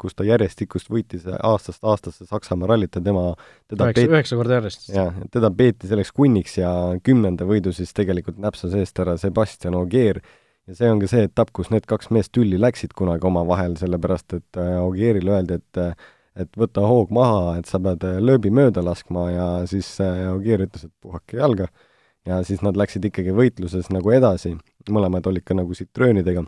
kus 0.00 0.16
ta 0.18 0.26
järjestikust 0.26 0.90
võitis 0.90 1.26
aastast 1.30 1.84
aastasse 1.86 2.26
Saksamaa 2.26 2.72
rallit 2.72 2.96
ja 2.98 3.02
tema 3.04 3.28
teda 3.70 3.86
üheksa, 3.86 4.06
üheksa 4.10 4.38
korda 4.40 4.58
järjest. 4.58 4.88
jah, 4.90 5.14
teda 5.30 5.50
peeti 5.54 5.90
selleks 5.90 6.10
kunniks 6.16 6.58
ja 6.58 6.72
kümnenda 7.06 7.46
võidu 7.46 7.74
siis 7.76 7.94
tegelikult 7.94 8.40
näpsas 8.42 8.74
eest 8.78 8.98
ära 9.02 9.14
Sebastian 9.20 9.78
Ogier 9.78 10.18
ja 10.66 10.78
see 10.78 10.90
on 10.90 11.02
ka 11.02 11.10
see 11.10 11.28
etapp, 11.28 11.52
kus 11.54 11.70
need 11.70 11.86
kaks 11.90 12.10
meest 12.14 12.34
tülli 12.34 12.58
läksid 12.60 12.96
kunagi 12.98 13.30
omavahel, 13.30 13.78
sellepärast 13.78 14.40
et 14.40 14.60
Ogierile 14.82 15.38
öeldi, 15.38 15.60
et 15.62 15.84
et 16.42 16.58
võta 16.58 16.84
hoog 16.86 17.12
maha, 17.14 17.58
et 17.60 17.70
sa 17.70 17.80
pead 17.82 18.04
lööbi 18.22 18.52
mööda 18.54 18.84
laskma 18.84 19.26
ja 19.30 19.48
siis 19.70 19.88
Ogier 20.00 20.64
ütles, 20.66 20.86
et 20.88 20.94
puhake 21.02 21.40
jalga. 21.40 21.68
ja 22.28 22.42
siis 22.44 22.60
nad 22.62 22.76
läksid 22.76 23.04
ikkagi 23.08 23.32
võitluses 23.32 23.88
nagu 23.90 24.10
edasi, 24.12 24.56
mõlemad 24.90 25.26
olid 25.26 25.44
ka 25.44 25.54
nagu 25.54 25.74
Citroenidega. 25.74 26.44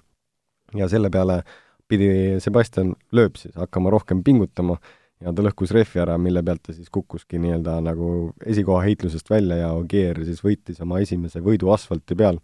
ja 0.75 0.89
selle 0.89 1.11
peale 1.11 1.43
pidi 1.89 2.41
Sebastian 2.41 2.95
Loeb 3.13 3.37
siis 3.37 3.55
hakkama 3.59 3.91
rohkem 3.93 4.23
pingutama 4.25 4.79
ja 5.23 5.33
ta 5.35 5.45
lõhkus 5.45 5.73
rehvi 5.75 6.01
ära, 6.03 6.17
mille 6.21 6.43
pealt 6.45 6.65
ta 6.67 6.75
siis 6.75 6.91
kukkuski 6.93 7.41
nii-öelda 7.43 7.79
nagu 7.85 8.09
esikoha 8.49 8.83
heitlusest 8.87 9.31
välja 9.31 9.63
ja 9.63 9.71
Ogier 9.77 10.23
siis 10.27 10.43
võitis 10.45 10.81
oma 10.83 11.01
esimese 11.03 11.43
võidu 11.45 11.73
asfalti 11.75 12.19
peal. 12.19 12.41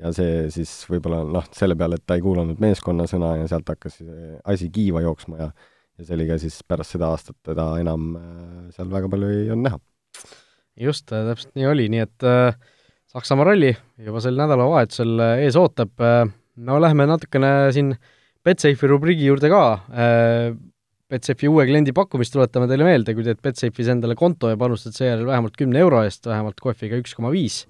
ja 0.00 0.12
see 0.16 0.48
siis 0.50 0.70
võib-olla 0.88 1.20
noh, 1.28 1.44
selle 1.54 1.76
peale, 1.78 1.98
et 1.98 2.06
ta 2.06 2.16
ei 2.16 2.22
kuulanud 2.24 2.60
meeskonna 2.62 3.04
sõna 3.10 3.36
ja 3.42 3.48
sealt 3.50 3.68
hakkas 3.68 4.00
asi 4.48 4.70
kiiva 4.72 5.02
jooksma 5.04 5.38
ja 5.38 5.50
ja 5.98 6.06
see 6.06 6.16
oli 6.16 6.28
ka 6.28 6.38
siis 6.40 6.60
pärast 6.68 6.96
seda 6.96 7.12
aastat 7.12 7.36
teda 7.46 7.72
enam 7.80 8.14
seal 8.74 8.88
väga 8.92 9.10
palju 9.12 9.32
ei 9.32 9.50
olnud 9.52 9.68
näha. 9.68 9.80
just, 10.88 11.08
täpselt 11.10 11.52
nii 11.58 11.68
oli, 11.68 11.88
nii 11.92 12.04
et 12.06 12.28
äh, 12.28 12.56
Saksamaa 13.12 13.44
ralli 13.50 13.74
juba 14.00 14.22
sel 14.24 14.38
nädalavahetusel 14.40 15.20
ees 15.44 15.56
ootab. 15.60 15.90
Äh,, 16.00 16.30
no 16.64 16.78
lähme 16.80 17.04
natukene 17.10 17.50
siin 17.76 17.92
Betsafe'i 18.44 18.88
rubriigi 18.88 19.26
juurde 19.28 19.50
ka. 19.52 19.64
Äh,, 19.92 20.54
Betsafe'i 21.12 21.50
uue 21.52 21.66
kliendi 21.68 21.92
pakkumist 21.92 22.32
tuletame 22.32 22.70
teile 22.70 22.86
meelde, 22.88 23.12
kui 23.12 23.26
teed 23.26 23.42
Betsafe'is 23.44 23.90
endale 23.92 24.16
konto 24.16 24.48
ja 24.48 24.56
panustad 24.56 24.96
seejärel 24.96 25.28
vähemalt 25.28 25.60
kümne 25.60 25.82
euro 25.84 26.00
eest, 26.06 26.24
vähemalt 26.24 26.56
kohviga 26.64 26.96
üks 27.02 27.12
koma 27.18 27.28
viis, 27.34 27.66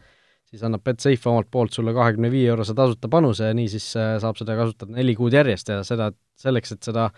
siis 0.46 0.62
annab 0.62 0.84
Betsafe 0.86 1.30
omalt 1.32 1.50
poolt 1.50 1.74
sulle 1.74 1.90
kahekümne 1.96 2.30
viie 2.30 2.52
eurose 2.54 2.76
tasuta 2.78 3.10
panuse 3.10 3.50
ja 3.50 3.58
niisiis 3.58 3.88
äh, 3.98 4.14
saab 4.22 4.38
seda 4.38 4.54
kasutada 4.60 4.94
neli 4.94 5.16
kuud 5.18 5.34
järjest 5.34 5.74
ja 5.74 5.80
seda 5.88 6.12
selleks, 6.38 6.76
et 6.76 6.86
seda 6.86 7.08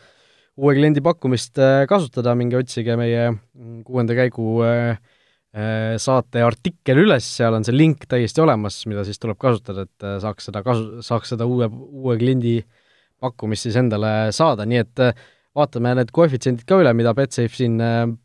uue 0.61 0.75
kliendi 0.77 1.03
pakkumist 1.05 1.59
äh, 1.59 1.83
kasutada, 1.91 2.35
minge 2.39 2.59
otsige 2.61 2.97
meie 2.99 3.27
kuuenda 3.87 4.17
käigu 4.17 4.61
äh, 4.67 4.97
saate 6.03 6.43
artikkel 6.43 7.05
üles, 7.05 7.27
seal 7.37 7.55
on 7.55 7.67
see 7.67 7.75
link 7.77 8.09
täiesti 8.11 8.43
olemas, 8.43 8.81
mida 8.91 9.05
siis 9.07 9.21
tuleb 9.23 9.39
kasutada, 9.39 9.85
et 9.87 10.07
saaks 10.23 10.49
seda 10.49 10.65
kasu, 10.67 10.99
saaks 11.07 11.31
seda 11.31 11.47
uue, 11.47 11.69
uue 11.71 12.17
kliendi 12.19 12.57
pakkumist 13.23 13.69
siis 13.69 13.79
endale 13.79 14.33
saada, 14.35 14.67
nii 14.67 14.81
et 14.83 15.03
vaatame 15.55 15.93
need 16.01 16.11
koefitsiendid 16.15 16.67
ka 16.67 16.81
üle, 16.83 16.91
mida 16.99 17.15
Betsafe 17.15 17.55
siin 17.55 17.79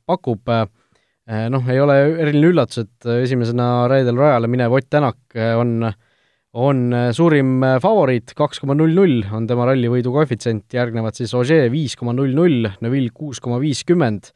pakub, 0.09 0.49
noh, 0.49 1.69
ei 1.69 1.83
ole 1.83 1.99
eriline 2.07 2.49
üllatus, 2.49 2.87
et 2.87 3.11
esimesena 3.19 3.85
reedel 3.93 4.17
rajale 4.17 4.49
minev 4.49 4.73
Ott 4.79 4.89
Tänak 4.89 5.37
on 5.61 5.91
on 6.57 6.89
suurim 7.13 7.61
favoriit, 7.81 8.33
kaks 8.37 8.61
koma 8.63 8.75
null 8.77 8.95
null 8.97 9.21
on 9.35 9.45
tema 9.49 9.67
rallivõidu 9.69 10.13
koefitsient, 10.15 10.65
järgnevad 10.73 11.17
siis 11.17 11.33
Ogier 11.37 11.69
viis 11.69 11.95
koma 11.99 12.15
null 12.17 12.33
null, 12.35 12.65
Neville 12.81 13.13
kuus 13.13 13.41
koma 13.43 13.59
viiskümmend, 13.61 14.31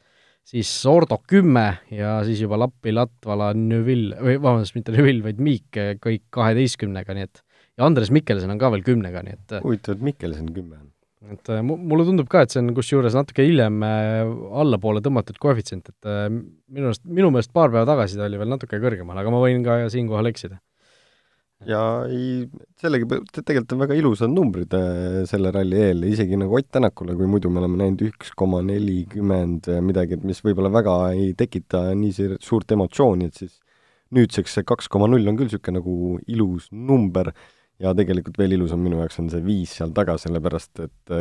siis 0.46 0.70
Ordo 0.86 1.18
kümme 1.26 1.66
ja 1.90 2.20
siis 2.26 2.44
juba 2.44 2.58
Lappi, 2.60 2.94
Latvala, 2.94 3.50
Neville, 3.58 4.18
või 4.20 4.38
vabandust, 4.38 4.76
mitte 4.78 4.94
Neville, 4.94 5.24
vaid 5.26 5.42
Miik, 5.42 5.82
kõik 6.04 6.26
kaheteistkümnega, 6.34 7.16
nii 7.16 7.26
et 7.26 7.42
ja 7.74 7.86
Andres 7.88 8.12
Mikkelsen 8.14 8.52
on 8.54 8.60
ka 8.60 8.70
veel 8.74 8.84
kümnega, 8.86 9.24
nii 9.26 9.38
et 9.38 9.56
huvitav, 9.64 9.96
et 9.98 10.04
Mikkelsen 10.12 10.52
kümme 10.54 10.78
on. 10.78 10.90
et 11.34 11.50
mulle 11.64 12.04
tundub 12.06 12.28
ka, 12.30 12.44
et 12.44 12.54
see 12.54 12.60
on 12.62 12.70
kusjuures 12.76 13.16
natuke 13.16 13.42
hiljem 13.42 13.80
allapoole 13.82 15.02
tõmmatud 15.02 15.40
koefitsient, 15.42 15.90
et 15.90 16.12
minu 16.70 16.92
arust, 16.92 17.02
minu 17.08 17.32
meelest 17.34 17.50
paar 17.56 17.74
päeva 17.74 17.88
tagasi 17.88 18.20
ta 18.20 18.28
oli 18.28 18.38
veel 18.38 18.54
natuke 18.54 18.78
kõrgemal, 18.78 19.18
aga 19.18 19.34
ma 19.34 19.42
võin 19.42 19.66
ka 19.66 19.80
siinkohal 19.90 20.30
eksida 20.30 20.60
ja 21.68 21.80
ei, 22.10 22.44
sellegi, 22.80 23.08
tegelikult 23.36 23.74
on 23.76 23.82
väga 23.84 23.98
ilusad 23.98 24.32
numbrid 24.32 24.74
äh, 24.76 25.22
selle 25.30 25.52
ralli 25.54 25.80
eel, 25.80 26.06
isegi 26.10 26.38
nagu 26.40 26.58
Ott 26.58 26.70
Tänakule, 26.74 27.16
kui 27.18 27.28
muidu 27.30 27.50
me 27.52 27.62
oleme 27.62 27.80
näinud 27.80 28.04
üks 28.10 28.34
koma 28.36 28.62
nelikümmend 28.66 29.70
midagi, 29.86 30.18
et 30.18 30.26
mis 30.26 30.42
võib-olla 30.44 30.72
väga 30.74 30.96
ei 31.14 31.32
tekita 31.38 31.86
nii 31.98 32.34
suurt 32.42 32.74
emotsiooni, 32.76 33.30
et 33.30 33.42
siis 33.44 33.58
nüüdseks 34.14 34.58
see 34.58 34.66
kaks 34.66 34.88
koma 34.92 35.08
null 35.10 35.26
on 35.30 35.38
küll 35.38 35.48
niisugune 35.50 35.80
nagu 35.80 36.16
ilus 36.30 36.70
number. 36.72 37.32
Ja 37.82 37.90
tegelikult 37.96 38.36
veel 38.38 38.54
ilusam 38.54 38.84
minu 38.84 39.00
jaoks 39.00 39.18
on 39.18 39.28
see 39.32 39.42
viis 39.42 39.72
seal 39.80 39.90
taga, 39.96 40.14
sellepärast 40.20 40.84
et 40.84 41.14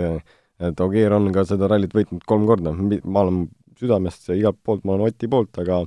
et 0.64 0.82
Ogier 0.86 1.12
on 1.16 1.32
ka 1.34 1.44
seda 1.50 1.68
rallit 1.68 1.96
võitnud 1.96 2.22
kolm 2.30 2.46
korda, 2.48 2.76
ma 2.76 3.24
olen 3.26 3.48
südamest 3.80 4.30
igalt 4.36 4.60
poolt, 4.64 4.84
ma 4.86 4.94
olen 4.96 5.10
Oti 5.10 5.28
poolt, 5.28 5.58
aga 5.64 5.82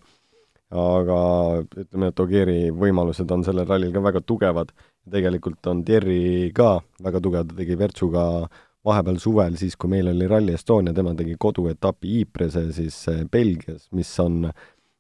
aga 0.75 1.19
ütleme, 1.63 2.11
et 2.11 2.21
Ogieri 2.21 2.61
võimalused 2.75 3.31
on 3.31 3.45
sellel 3.47 3.69
rallil 3.69 3.93
ka 3.95 4.03
väga 4.03 4.23
tugevad. 4.27 4.73
tegelikult 5.11 5.67
on 5.71 5.85
Thierry 5.87 6.51
ka 6.55 6.81
väga 7.03 7.21
tugev, 7.23 7.47
ta 7.47 7.55
tegi 7.55 7.77
Virtsuga 7.79 8.49
vahepeal 8.87 9.19
suvel, 9.23 9.57
siis 9.59 9.77
kui 9.77 9.91
meil 9.91 10.09
oli 10.11 10.27
Rally 10.27 10.55
Estonia, 10.55 10.95
tema 10.95 11.15
tegi 11.15 11.37
koduetapi 11.39 12.21
Ypres'e 12.25 12.73
siis 12.75 12.97
eh, 13.09 13.23
Belgias, 13.31 13.87
mis 13.93 14.11
on 14.23 14.51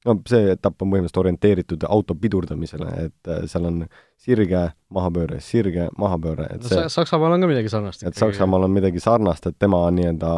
no 0.06 0.14
see 0.30 0.52
etapp 0.54 0.82
on 0.84 0.92
põhimõtteliselt 0.92 1.20
orienteeritud 1.22 1.86
auto 1.90 2.14
pidurdamisele, 2.18 2.90
et 3.08 3.30
äh, 3.30 3.44
seal 3.50 3.66
on 3.68 3.82
sirge 4.22 4.62
mahabööre, 4.94 5.40
sirge 5.44 5.88
mahabööre, 5.98 6.48
et 6.54 6.66
see 6.66 6.78
no, 6.78 6.90
Saksamaal 6.92 7.36
on 7.36 7.46
ka 7.46 7.50
midagi 7.50 7.72
sarnast. 7.72 8.06
et 8.06 8.18
Saksamaal 8.18 8.68
on 8.68 8.74
midagi 8.74 9.02
sarnast, 9.02 9.50
et 9.50 9.58
tema 9.58 9.82
nii-öelda 9.94 10.32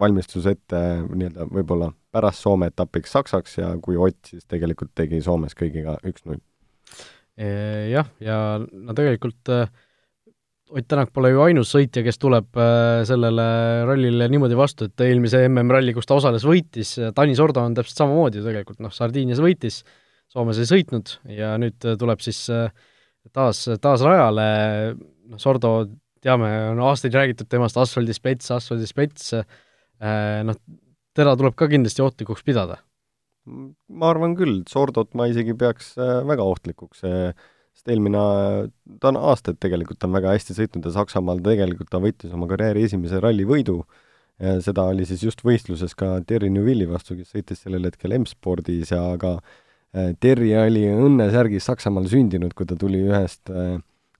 valmistus 0.00 0.48
ette 0.50 0.82
nii-öelda 1.08 1.48
võib-olla 1.52 1.90
pärast 2.14 2.44
Soome 2.44 2.70
etapiks 2.70 3.14
Saksaks 3.14 3.58
ja 3.58 3.72
kui 3.82 3.98
Ott 4.00 4.30
siis 4.30 4.46
tegelikult 4.50 4.94
tegi 4.96 5.20
Soomes 5.24 5.56
kõigiga 5.58 5.96
üks-null. 6.06 6.40
Jah, 7.34 8.06
ja 8.22 8.36
no 8.62 8.94
tegelikult 8.94 9.50
äh, 9.50 9.66
Ott 10.74 10.86
Tänak 10.88 11.10
pole 11.14 11.32
ju 11.32 11.42
ainus 11.44 11.72
sõitja, 11.74 12.04
kes 12.06 12.16
tuleb 12.22 12.56
äh, 12.58 13.02
sellele 13.06 13.46
rallile 13.88 14.28
niimoodi 14.32 14.56
vastu, 14.58 14.88
et 14.88 15.02
eelmise 15.04 15.42
MM-ralli, 15.48 15.92
kus 15.96 16.08
ta 16.08 16.16
osales, 16.16 16.46
võitis, 16.48 16.94
Tanis 17.14 17.42
Ordo 17.42 17.62
on 17.62 17.74
täpselt 17.76 18.00
samamoodi 18.00 18.40
ju 18.40 18.46
tegelikult, 18.46 18.80
noh, 18.82 18.94
Sardiinias 18.94 19.42
võitis, 19.44 19.82
Soomes 20.32 20.58
ei 20.62 20.70
sõitnud 20.70 21.18
ja 21.34 21.52
nüüd 21.60 21.84
tuleb 22.00 22.22
siis 22.24 22.40
taas, 22.48 23.60
taas 23.82 24.06
rajale, 24.06 24.46
noh, 25.28 25.42
Sordo 25.42 25.74
teame, 26.24 26.48
on 26.72 26.80
aastaid 26.88 27.14
räägitud 27.14 27.50
temast 27.52 27.76
asfaldispets, 27.78 28.48
asfaldispets, 28.56 29.34
noh, 30.48 30.58
teda 31.14 31.36
tuleb 31.38 31.56
ka 31.58 31.68
kindlasti 31.70 32.02
ohtlikuks 32.04 32.44
pidada. 32.46 32.80
ma 33.44 34.08
arvan 34.08 34.32
küll, 34.38 34.62
Sordot 34.68 35.12
ma 35.14 35.26
isegi 35.28 35.52
peaks 35.58 35.94
väga 35.98 36.46
ohtlikuks 36.48 37.02
sest 37.04 37.90
eelmine, 37.90 38.22
ta 39.02 39.10
on 39.10 39.18
aastaid 39.18 39.58
tegelikult 39.62 40.04
on 40.06 40.14
väga 40.14 40.32
hästi 40.32 40.54
sõitnud 40.56 40.86
ja 40.86 40.94
Saksamaal 40.94 41.42
tegelikult 41.44 41.90
ta 41.90 42.00
võitis 42.02 42.32
oma 42.32 42.46
karjääri 42.50 42.86
esimese 42.86 43.18
rallivõidu, 43.22 43.80
seda 44.64 44.86
oli 44.90 45.06
siis 45.08 45.24
just 45.26 45.42
võistluses 45.46 45.94
ka 45.98 46.20
Terry 46.26 46.50
Neuvilli 46.54 46.86
vastu, 46.90 47.18
kes 47.18 47.34
sõitis 47.34 47.64
sellel 47.64 47.86
hetkel 47.90 48.14
M-spordis 48.18 48.94
ja 48.94 49.02
ka 49.20 49.36
äh, 49.38 50.14
Terry 50.20 50.52
oli 50.58 50.86
õnnesärgis 50.90 51.66
Saksamaal 51.68 52.08
sündinud, 52.10 52.54
kui 52.54 52.66
ta 52.66 52.78
tuli 52.78 53.02
ühest 53.06 53.50
äh, 53.50 53.76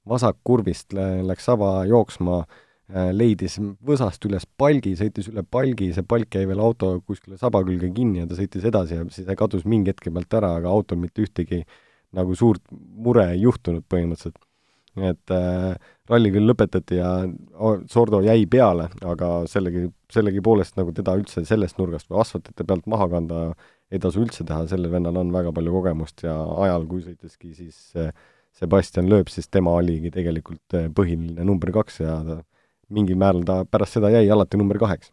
vasakkurvist, 0.06 0.94
läks 0.94 1.46
saba 1.48 1.80
jooksma, 1.90 2.42
äh, 2.44 2.63
leidis 2.92 3.54
võsast 3.80 4.26
üles 4.28 4.44
palgi, 4.60 4.90
sõitis 4.98 5.30
üle 5.30 5.40
palgi, 5.42 5.88
see 5.96 6.04
palk 6.04 6.36
jäi 6.36 6.44
veel 6.50 6.60
auto 6.60 6.98
kuskile 7.06 7.38
saba 7.40 7.62
külge 7.64 7.88
kinni 7.96 8.20
ja 8.20 8.26
ta 8.28 8.36
sõitis 8.36 8.66
edasi 8.68 8.98
ja 8.98 9.06
siis 9.08 9.24
see 9.24 9.36
kadus 9.40 9.64
mingi 9.64 9.88
hetke 9.94 10.12
pealt 10.12 10.36
ära, 10.36 10.50
aga 10.58 10.68
autol 10.68 11.00
mitte 11.00 11.24
ühtegi 11.24 11.62
äh, 11.62 11.78
nagu 12.14 12.34
suurt 12.38 12.62
mure 12.74 13.28
ei 13.34 13.44
juhtunud 13.44 13.86
põhimõtteliselt. 13.90 14.40
et 14.94 15.32
äh, 15.34 15.72
ralli 16.06 16.30
küll 16.30 16.46
lõpetati 16.46 17.00
ja 17.00 17.08
Sordo 17.90 18.20
jäi 18.22 18.44
peale, 18.46 18.86
aga 19.02 19.30
sellegi, 19.50 19.88
sellegipoolest 20.14 20.76
nagu 20.78 20.92
teda 20.94 21.16
üldse 21.18 21.42
sellest 21.48 21.80
nurgast 21.80 22.06
või 22.12 22.20
asfaltite 22.22 22.66
pealt 22.68 22.86
maha 22.86 23.08
kanda 23.16 23.40
ei 23.90 23.98
tasu 23.98 24.22
üldse 24.22 24.46
teha, 24.46 24.68
sellel 24.70 24.92
vennal 24.92 25.18
on 25.18 25.32
väga 25.34 25.50
palju 25.56 25.74
kogemust 25.74 26.22
ja 26.22 26.36
ajal, 26.66 26.86
kui 26.86 27.02
sõitiski 27.02 27.50
siis 27.58 27.80
äh, 27.98 28.12
Sebastian 28.54 29.10
Loeb, 29.10 29.32
siis 29.34 29.50
tema 29.50 29.74
oligi 29.74 30.14
tegelikult 30.14 30.78
äh, 30.78 30.86
põhiline 30.94 31.42
number 31.42 31.74
kaks 31.74 32.00
ja 32.04 32.20
ta 32.28 32.38
mingil 32.92 33.18
määral 33.20 33.44
ta 33.46 33.62
pärast 33.64 33.98
seda 33.98 34.10
jäi 34.12 34.26
alati 34.32 34.60
number 34.60 34.80
kaheks. 34.82 35.12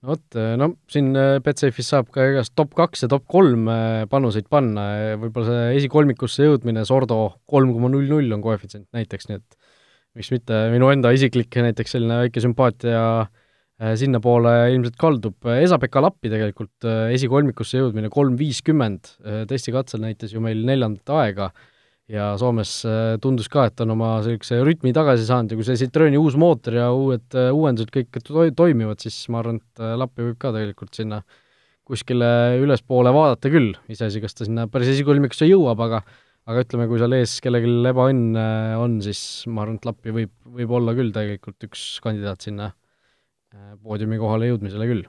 No 0.00 0.14
vot, 0.14 0.22
eh, 0.32 0.54
no 0.56 0.70
siin 0.88 1.10
eh, 1.12 1.38
Betsafe'is 1.44 1.90
saab 1.92 2.06
ka 2.14 2.24
igast 2.30 2.54
top 2.56 2.72
kaks 2.78 3.04
ja 3.04 3.08
top 3.12 3.26
kolm 3.28 3.66
eh, 3.68 4.06
panuseid 4.08 4.46
panna, 4.48 4.86
võib-olla 5.20 5.50
see 5.50 5.80
esikolmikusse 5.82 6.46
jõudmine, 6.46 6.86
Sordo 6.88 7.18
kolm 7.50 7.74
koma 7.76 7.90
null 7.92 8.08
null 8.08 8.32
on 8.32 8.40
koefitsient 8.44 8.88
näiteks, 8.96 9.28
nii 9.28 9.36
et 9.36 9.58
miks 10.16 10.32
mitte, 10.32 10.62
minu 10.72 10.88
enda 10.88 11.12
isiklik 11.12 11.52
näiteks 11.66 11.92
selline 11.96 12.16
väike 12.24 12.42
sümpaatia 12.42 13.02
sinnapoole 13.96 14.50
ilmselt 14.74 14.96
kaldub, 15.00 15.46
Esa-Pekka 15.48 16.02
Lappi 16.04 16.28
tegelikult 16.32 16.84
esikolmikusse 17.14 17.78
jõudmine 17.80 18.10
kolm 18.12 18.34
viiskümmend, 18.36 19.14
testikatsel 19.48 20.02
näitas 20.02 20.34
ju 20.34 20.42
meil 20.44 20.60
neljandat 20.68 21.12
aega 21.16 21.46
ja 22.10 22.30
Soomes 22.40 22.72
äh, 22.88 23.16
tundus 23.22 23.48
ka, 23.50 23.68
et 23.70 23.82
on 23.84 23.94
oma 23.94 24.16
niisuguse 24.18 24.58
rütmi 24.66 24.92
tagasi 24.96 25.26
saanud 25.28 25.52
ja 25.52 25.58
kui 25.58 25.66
see 25.66 25.78
Citroeni 25.78 26.18
uus 26.18 26.36
mootor 26.40 26.76
ja 26.80 26.88
uued 26.94 27.36
äh, 27.38 27.50
uuendused 27.54 27.92
kõik 27.94 28.18
to 28.26 28.46
toimivad, 28.56 29.02
siis 29.02 29.22
ma 29.30 29.42
arvan, 29.42 29.60
et 29.62 29.82
äh, 29.82 29.94
Lappi 30.00 30.26
võib 30.26 30.40
ka 30.40 30.52
tegelikult 30.56 30.96
sinna 30.98 31.20
kuskile 31.90 32.58
ülespoole 32.62 33.12
vaadata 33.14 33.50
küll, 33.50 33.72
iseasi, 33.90 34.22
kas 34.22 34.36
ta 34.36 34.46
sinna 34.46 34.66
päris 34.70 34.92
esikolmikusse 34.92 35.48
jõuab, 35.48 35.86
aga 35.86 36.02
aga 36.50 36.64
ütleme, 36.64 36.86
kui 36.90 36.98
seal 36.98 37.14
ees 37.14 37.36
kellelgi 37.44 37.70
ebaõnn 37.90 38.34
on, 38.80 38.96
siis 39.04 39.20
ma 39.50 39.62
arvan, 39.62 39.76
et 39.78 39.86
Lappi 39.86 40.14
võib, 40.14 40.32
võib 40.50 40.72
olla 40.80 40.94
küll 40.98 41.12
tegelikult 41.14 41.66
üks 41.68 41.84
kandidaat 42.02 42.46
sinna 42.46 42.72
poodiumi 43.84 44.18
kohale 44.18 44.48
jõudmisele 44.48 44.86
küll. 44.90 45.04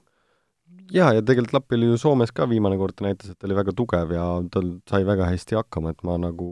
Jaa, 0.91 1.13
ja 1.15 1.23
tegelikult 1.23 1.55
Lappi 1.55 1.77
oli 1.77 1.87
ju 1.89 1.97
Soomes 2.01 2.33
ka 2.35 2.45
viimane 2.51 2.77
kord, 2.77 2.97
ta 2.97 3.07
näitas, 3.07 3.31
et 3.31 3.39
ta 3.39 3.47
oli 3.47 3.57
väga 3.57 3.73
tugev 3.77 4.11
ja 4.13 4.25
tal 4.53 4.73
sai 4.89 5.05
väga 5.07 5.29
hästi 5.31 5.57
hakkama, 5.61 5.93
et 5.95 6.03
ma 6.05 6.17
nagu 6.19 6.49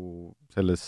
selles, 0.55 0.83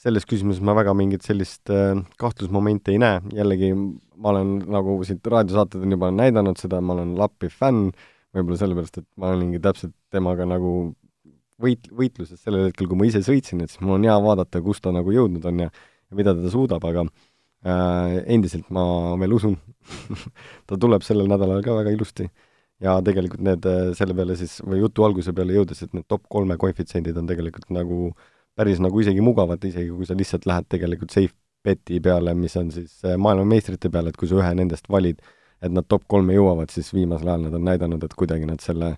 selles 0.00 0.28
küsimuses 0.28 0.62
ma 0.64 0.74
väga 0.78 0.94
mingit 0.96 1.26
sellist 1.26 1.72
äh, 1.74 1.98
kahtlusmomenti 2.20 2.94
ei 2.94 3.02
näe, 3.02 3.20
jällegi 3.36 3.72
ma 3.74 4.32
olen 4.34 4.56
nagu 4.70 4.98
siit 5.06 5.26
raadiosaated 5.26 5.84
on 5.84 5.98
juba 5.98 6.10
näidanud 6.14 6.60
seda, 6.60 6.80
ma 6.80 6.96
olen 6.96 7.14
Lappi 7.18 7.52
fänn, 7.52 7.92
võib-olla 8.36 8.58
sellepärast, 8.60 9.00
et 9.02 9.08
ma 9.20 9.34
olingi 9.34 9.62
täpselt 9.62 9.94
temaga 10.12 10.46
nagu 10.48 10.92
võit, 11.60 11.88
võitluses 11.92 12.40
sellel 12.40 12.68
hetkel, 12.68 12.88
kui 12.88 12.98
ma 12.98 13.08
ise 13.08 13.22
sõitsin, 13.26 13.62
et 13.64 13.72
siis 13.72 13.82
mul 13.84 13.98
on 13.98 14.06
hea 14.08 14.18
vaadata, 14.22 14.62
kus 14.64 14.80
ta 14.80 14.92
nagu 14.94 15.12
jõudnud 15.12 15.46
on 15.50 15.66
ja 15.66 15.72
ja 16.10 16.18
mida 16.18 16.34
ta 16.34 16.50
suudab, 16.50 16.84
aga 16.84 17.04
äh, 17.06 18.20
endiselt 18.34 18.70
ma 18.74 18.84
veel 19.20 19.36
usun 19.38 19.56
ta 20.68 20.78
tuleb 20.80 21.06
sellel 21.06 21.30
nädalal 21.30 21.62
ka 21.64 21.76
väga 21.80 21.94
ilusti. 21.94 22.28
Ja 22.80 22.96
tegelikult 23.04 23.42
need, 23.44 23.66
äh, 23.68 23.90
selle 23.96 24.16
peale 24.16 24.36
siis, 24.40 24.58
või 24.64 24.80
jutu 24.80 25.04
alguse 25.04 25.34
peale 25.36 25.58
jõudes, 25.58 25.82
et 25.84 25.96
need 25.96 26.06
top 26.08 26.24
kolme 26.32 26.56
koefitsiendid 26.60 27.18
on 27.20 27.28
tegelikult 27.28 27.68
nagu 27.76 28.14
päris 28.58 28.80
nagu 28.82 29.00
isegi 29.00 29.22
mugavad, 29.24 29.62
isegi 29.64 29.92
kui 29.92 30.08
sa 30.08 30.16
lihtsalt 30.18 30.48
lähed 30.48 30.68
tegelikult 30.72 31.14
safe 31.14 31.36
beti 31.64 32.00
peale, 32.00 32.34
mis 32.34 32.56
on 32.56 32.70
siis 32.72 32.98
äh, 33.04 33.16
maailmameistrite 33.20 33.90
peale, 33.92 34.12
et 34.12 34.18
kui 34.20 34.28
sa 34.30 34.38
ühe 34.40 34.50
nendest 34.56 34.88
valid, 34.92 35.20
et 35.60 35.72
nad 35.72 35.86
top 35.88 36.06
kolme 36.08 36.36
jõuavad, 36.36 36.72
siis 36.72 36.92
viimasel 36.96 37.28
ajal 37.28 37.48
nad 37.48 37.56
on 37.58 37.66
näidanud, 37.68 38.04
et 38.04 38.14
kuidagi 38.16 38.48
nad 38.48 38.62
selle 38.64 38.94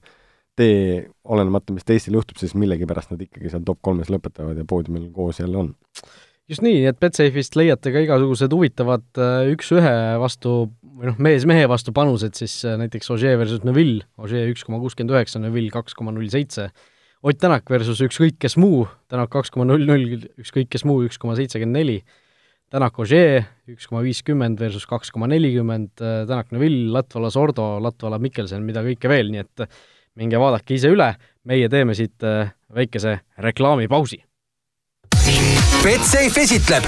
tee, 0.59 1.07
olenemata, 1.25 1.75
mis 1.75 1.87
teistel 1.89 2.19
juhtub, 2.19 2.39
siis 2.39 2.55
millegipärast 2.59 3.15
nad 3.15 3.23
ikkagi 3.25 3.51
seal 3.51 3.65
top 3.67 3.81
kolmes 3.85 4.13
lõpetavad 4.13 4.61
ja 4.61 4.69
poodiumil 4.69 5.09
koos 5.15 5.41
jälle 5.41 5.59
on. 5.59 5.73
Just 6.51 6.65
nii, 6.65 6.83
et 6.91 6.99
Betsafe'ist 7.01 7.57
leiate 7.57 7.93
ka 7.95 8.03
igasugused 8.03 8.53
huvitavad 8.53 9.05
äh, 9.23 9.51
üks-ühe 9.55 9.95
vastu 10.21 10.55
või 10.83 11.09
noh, 11.09 11.21
mees 11.23 11.47
mehe 11.49 11.69
vastu 11.71 11.95
panused, 11.97 12.35
siis 12.39 12.59
äh, 12.69 12.77
näiteks 12.81 13.11
Ogier 13.15 13.39
versus 13.41 13.63
Neville, 13.67 14.05
Ogier 14.21 14.51
üks 14.51 14.67
koma 14.67 14.81
kuuskümmend 14.83 15.15
üheksa, 15.15 15.41
Neville 15.43 15.73
kaks 15.73 15.97
koma 15.99 16.13
null 16.15 16.29
seitse, 16.33 16.69
Ott 17.23 17.39
Tänak 17.39 17.69
versus 17.71 18.01
ükskõik 18.03 18.35
kes 18.43 18.57
muu, 18.59 18.89
Tänak 19.07 19.31
kaks 19.31 19.53
koma 19.55 19.63
null 19.69 19.85
null, 19.87 20.25
ükskõik 20.43 20.73
kes 20.73 20.83
muu 20.89 21.05
üks 21.07 21.21
koma 21.23 21.37
seitsekümmend 21.39 21.79
neli, 21.79 22.01
Tänak 22.73 22.99
Ogier 22.99 23.45
üks 23.71 23.87
koma 23.87 24.01
viiskümmend 24.03 24.59
versus 24.59 24.89
kaks 24.91 25.15
koma 25.15 25.29
nelikümmend, 25.31 25.93
äh, 26.03 26.25
Tänak 26.27 26.51
Neville, 26.51 26.91
Latvala 26.97 27.31
Sordo, 27.31 27.77
Latvala 27.85 28.19
Mikkelsen, 28.19 28.67
mida 28.67 28.83
kõike 28.83 29.13
veel, 29.13 29.31
nii 29.31 29.45
et 29.45 29.65
minge 30.19 30.43
vaadake 30.43 30.75
ise 30.75 30.91
üle, 30.91 31.13
meie 31.47 31.71
teeme 31.71 31.95
siit 31.95 32.27
väikese 32.75 33.21
reklaamipausi 33.39 34.19
Betsafe 35.83 36.41
esitleb. 36.41 36.85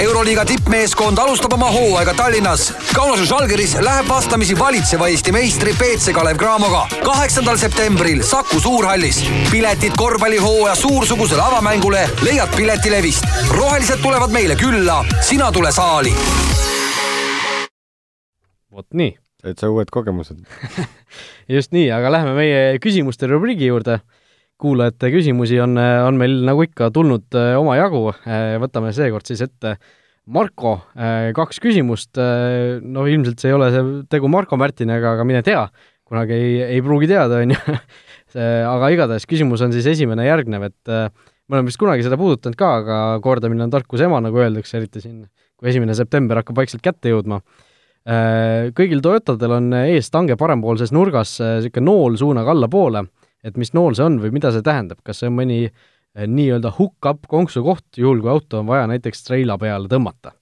euroliiga 0.00 0.44
tippmeeskond 0.46 1.18
alustab 1.18 1.52
oma 1.56 1.66
hooaega 1.74 2.12
Tallinnas. 2.14 2.68
Kaunases 2.94 3.26
Žalgiris 3.28 3.72
läheb 3.82 4.06
vastamisi 4.08 4.54
valitseva 4.58 5.08
Eesti 5.10 5.32
meistri 5.34 5.72
BC 5.74 6.12
Kalev 6.14 6.38
Cramoga 6.38 6.84
kaheksandal 7.04 7.58
septembril 7.58 8.22
Saku 8.22 8.60
Suurhallis. 8.60 9.24
piletid 9.50 9.96
korvpallihooaja 9.96 10.74
suursugusele 10.74 11.42
avamängule 11.42 12.04
leiad 12.22 12.56
Piletilevist. 12.56 13.26
rohelised 13.50 13.98
tulevad 14.02 14.30
meile 14.30 14.56
külla, 14.56 15.04
sina 15.20 15.52
tule 15.52 15.72
saali. 15.72 16.14
vot 18.72 18.86
nii. 18.94 19.18
täitsa 19.42 19.70
uued 19.70 19.90
kogemused 19.90 20.38
just 21.58 21.72
nii, 21.72 21.90
aga 21.90 22.12
läheme 22.12 22.34
meie 22.38 22.78
küsimuste 22.78 23.26
rubriigi 23.26 23.66
juurde 23.66 23.98
kuulajate 24.60 25.10
küsimusi 25.12 25.58
on, 25.60 25.76
on 25.78 26.18
meil 26.18 26.38
nagu 26.46 26.64
ikka 26.64 26.88
tulnud 26.94 27.36
äh, 27.36 27.54
omajagu, 27.60 28.08
äh, 28.24 28.56
võtame 28.62 28.92
seekord 28.96 29.28
siis 29.28 29.42
ette 29.44 29.76
Marko, 30.32 30.78
äh, 30.98 31.30
kaks 31.36 31.60
küsimust, 31.62 32.18
no 32.82 33.04
ilmselt 33.06 33.42
see 33.42 33.52
ei 33.52 33.54
ole 33.54 33.68
see 33.74 33.84
tegu 34.10 34.30
Marko 34.32 34.58
Märtiniga, 34.58 35.12
aga 35.14 35.26
mine 35.28 35.42
tea, 35.46 35.60
kunagi 36.06 36.34
ei, 36.34 36.56
ei 36.76 36.80
pruugi 36.82 37.10
teada, 37.10 37.38
on 37.44 37.54
ju. 37.54 37.76
aga 38.36 38.90
igatahes 38.94 39.28
küsimus 39.28 39.62
on 39.62 39.74
siis 39.76 39.86
esimene 39.92 40.26
järgnev, 40.26 40.66
et 40.66 40.90
me 40.90 41.54
oleme 41.54 41.70
vist 41.70 41.78
kunagi 41.80 42.04
seda 42.04 42.18
puudutanud 42.18 42.58
ka, 42.58 42.72
aga 42.80 42.98
kordamine 43.22 43.68
on 43.68 43.72
tarkuse 43.72 44.08
ema, 44.08 44.18
nagu 44.24 44.40
öeldakse, 44.42 44.80
eriti 44.80 45.04
siin, 45.04 45.22
kui 45.56 45.70
esimene 45.70 45.94
september 45.96 46.40
hakkab 46.40 46.58
vaikselt 46.58 46.82
kätte 46.84 47.12
jõudma. 47.12 47.38
Kõigil 48.76 49.00
Toyotadel 49.02 49.54
on 49.56 49.70
ees 49.78 50.10
tange 50.14 50.36
parempoolses 50.38 50.92
nurgas 50.94 51.36
niisugune 51.40 51.86
nool 51.86 52.18
suunaga 52.18 52.52
allapoole 52.54 53.02
et 53.46 53.60
mis 53.60 53.72
nool 53.76 53.94
see 53.96 54.06
on 54.06 54.18
või 54.22 54.32
mida 54.34 54.50
see 54.54 54.64
tähendab, 54.66 55.02
kas 55.06 55.22
see 55.22 55.30
on 55.30 55.36
mõni 55.38 55.60
eh, 55.66 56.26
nii-öelda 56.26 56.74
hook-up 56.78 57.28
konksukoht, 57.30 57.86
juhul 58.00 58.24
kui 58.24 58.32
auto 58.32 58.62
on 58.62 58.70
vaja 58.70 58.88
näiteks 58.90 59.22
treila 59.28 59.58
peale 59.60 59.90
tõmmata? 59.92 60.34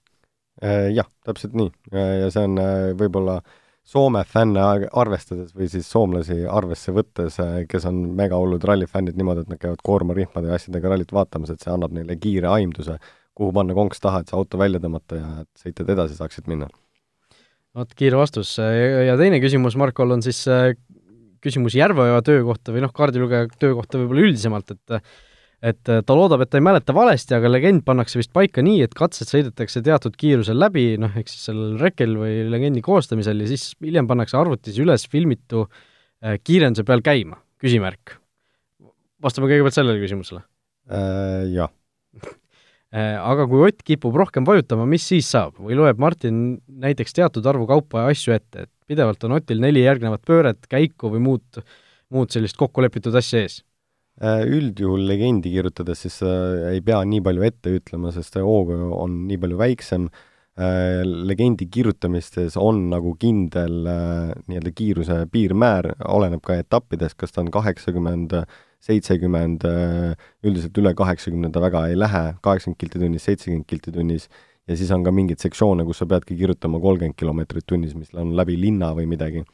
Eh, 0.63 0.89
jah, 0.95 1.09
täpselt 1.27 1.57
nii 1.59 1.71
ja 1.93 2.31
see 2.33 2.49
on 2.49 2.59
eh, 2.63 2.89
võib-olla 2.99 3.43
Soome 3.85 4.23
fänne 4.25 4.63
arvestades 4.97 5.51
või 5.53 5.67
siis 5.69 5.85
soomlasi 5.93 6.39
arvesse 6.49 6.89
võttes, 6.97 7.35
kes 7.69 7.85
on 7.85 7.99
mega 8.17 8.39
hullud 8.41 8.63
rallifännid 8.65 9.19
niimoodi, 9.21 9.43
et 9.45 9.51
nad 9.53 9.61
käivad 9.61 9.83
koormarihmade 9.85 10.49
ja 10.49 10.57
asjadega 10.57 10.89
rallit 10.89 11.13
vaatamas, 11.13 11.53
et 11.53 11.61
see 11.61 11.69
annab 11.69 11.93
neile 11.93 12.17
kiire 12.17 12.49
aimduse, 12.49 12.97
kuhu 13.37 13.53
panna 13.53 13.77
konks 13.77 14.01
taha, 14.01 14.23
et 14.23 14.33
see 14.33 14.39
auto 14.41 14.57
välja 14.63 14.81
tõmmata 14.81 15.19
ja 15.19 15.29
et 15.43 15.67
sõitjad 15.67 15.93
edasi 15.99 16.17
saaksid 16.17 16.49
minna. 16.49 16.71
vot 17.77 17.93
kiire 17.93 18.17
vastus 18.17 18.55
ja 18.57 19.19
teine 19.21 19.43
küsimus 19.45 19.77
Markol 19.77 20.17
on 20.17 20.25
siis 20.25 20.41
küsimus 21.45 21.77
Järveoja 21.79 22.23
töö 22.27 22.43
kohta 22.47 22.75
või 22.75 22.83
noh, 22.85 22.93
kaardilugeja 22.95 23.51
töö 23.61 23.77
kohta 23.79 24.01
võib-olla 24.01 24.27
üldisemalt, 24.29 24.75
et 24.75 25.15
et 25.65 25.81
ta 25.81 26.13
loodab, 26.13 26.43
et 26.45 26.51
ta 26.53 26.59
ei 26.59 26.65
mäleta 26.67 26.93
valesti, 26.93 27.33
aga 27.39 27.49
legend 27.49 27.87
pannakse 27.87 28.19
vist 28.19 28.35
paika 28.37 28.61
nii, 28.61 28.83
et 28.85 28.93
katsed 28.99 29.31
sõidetakse 29.31 29.81
teatud 29.87 30.13
kiirusel 30.21 30.59
läbi, 30.61 30.99
noh, 31.01 31.15
ehk 31.17 31.31
siis 31.31 31.47
sellel 31.49 31.79
rekel 31.81 32.19
või 32.21 32.43
legendi 32.53 32.83
koostamisel 32.85 33.41
ja 33.41 33.49
siis 33.49 33.71
hiljem 33.81 34.11
pannakse 34.11 34.37
arvutis 34.37 34.77
üles 34.83 35.07
filmitu 35.09 35.65
äh, 35.65 36.37
kiirenduse 36.43 36.85
peal 36.85 37.01
käima, 37.07 37.41
küsimärk. 37.65 38.19
vastame 39.25 39.49
kõigepealt 39.49 39.79
sellele 39.79 40.05
küsimusele 40.05 40.45
äh,. 40.93 41.49
Jah 41.55 41.73
aga 42.95 43.47
kui 43.51 43.65
Ott 43.67 43.83
kipub 43.83 44.15
rohkem 44.15 44.47
vajutama, 44.47 44.87
mis 44.87 45.07
siis 45.09 45.27
saab 45.35 45.59
või 45.59 45.77
loeb 45.79 45.99
Martin 46.03 46.59
näiteks 46.69 47.17
teatud 47.17 47.47
arvu 47.51 47.67
kaupa 47.71 48.05
ja 48.05 48.15
asju 48.15 48.35
ette, 48.37 48.67
et 48.67 48.71
pidevalt 48.87 49.25
on 49.27 49.35
Otil 49.39 49.63
neli 49.63 49.83
järgnevat 49.83 50.23
pööret, 50.27 50.69
käiku 50.71 51.11
või 51.11 51.25
muud, 51.25 51.63
muud 52.15 52.35
sellist 52.35 52.59
kokkulepitud 52.61 53.17
asja 53.19 53.43
ees? 53.43 53.63
Äh, 54.23 54.45
üldjuhul 54.47 55.09
legendi 55.09 55.51
kirjutades 55.51 56.05
siis 56.05 56.21
äh, 56.23 56.71
ei 56.77 56.85
pea 56.87 57.01
nii 57.03 57.25
palju 57.25 57.49
ette 57.49 57.73
ütlema, 57.81 58.15
sest 58.15 58.37
see 58.37 58.45
hoog 58.47 58.71
on 58.95 59.25
nii 59.31 59.41
palju 59.43 59.59
väiksem, 59.59 60.09
legendi 60.55 61.67
kirjutamistes 61.67 62.55
on 62.63 62.85
nagu 62.93 63.17
kindel 63.19 63.73
nii-öelda 63.83 64.71
kiiruse 64.71 65.17
piirmäär, 65.33 65.89
oleneb 66.07 66.45
ka 66.47 66.55
etappidest, 66.63 67.17
kas 67.19 67.35
ta 67.35 67.43
on 67.43 67.51
kaheksakümmend 67.51 68.37
80 68.37 68.47
seitsekümmend, 68.85 69.65
äh, 69.69 70.15
üldiselt 70.45 70.79
üle 70.81 70.95
kaheksakümne 70.97 71.51
ta 71.53 71.63
väga 71.65 71.87
ei 71.91 71.99
lähe, 71.99 72.25
kaheksakümmend 72.45 72.81
kilti 72.81 73.01
tunnis, 73.01 73.27
seitsekümmend 73.29 73.69
kilti 73.71 73.95
tunnis, 73.95 74.29
ja 74.69 74.77
siis 74.77 74.93
on 74.95 75.05
ka 75.05 75.13
mingeid 75.15 75.41
sektsioone, 75.43 75.87
kus 75.89 76.03
sa 76.03 76.09
peadki 76.11 76.37
kirjutama 76.39 76.81
kolmkümmend 76.83 77.17
kilomeetrit 77.21 77.67
tunnis, 77.69 77.95
mis 77.97 78.13
on 78.17 78.35
läbi 78.37 78.57
linna 78.61 78.93
või 78.97 79.09
midagi. 79.11 79.45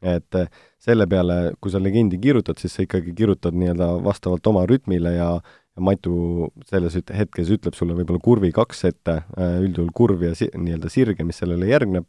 et 0.00 0.34
äh, 0.34 0.46
selle 0.80 1.04
peale, 1.04 1.52
kui 1.60 1.68
sa 1.70 1.76
legendi 1.76 2.16
kirjutad, 2.18 2.56
siis 2.56 2.72
sa 2.72 2.86
ikkagi 2.86 3.12
kirjutad 3.12 3.52
nii-öelda 3.52 3.88
vastavalt 4.00 4.46
oma 4.48 4.62
rütmile 4.64 5.12
ja 5.12 5.34
ja 5.76 5.82
Matu 5.86 6.48
selles 6.66 6.96
hetkes 6.96 7.50
ütleb 7.54 7.76
sulle 7.76 7.94
võib-olla 7.94 8.18
kurvi 8.24 8.48
kaks 8.50 8.84
ette, 8.88 9.18
äh, 9.36 9.58
üldjuhul 9.60 9.92
kurv 9.94 10.24
ja 10.24 10.32
si-, 10.34 10.48
nii-öelda 10.56 10.88
sirge, 10.90 11.24
mis 11.24 11.38
sellele 11.38 11.68
järgneb, 11.68 12.08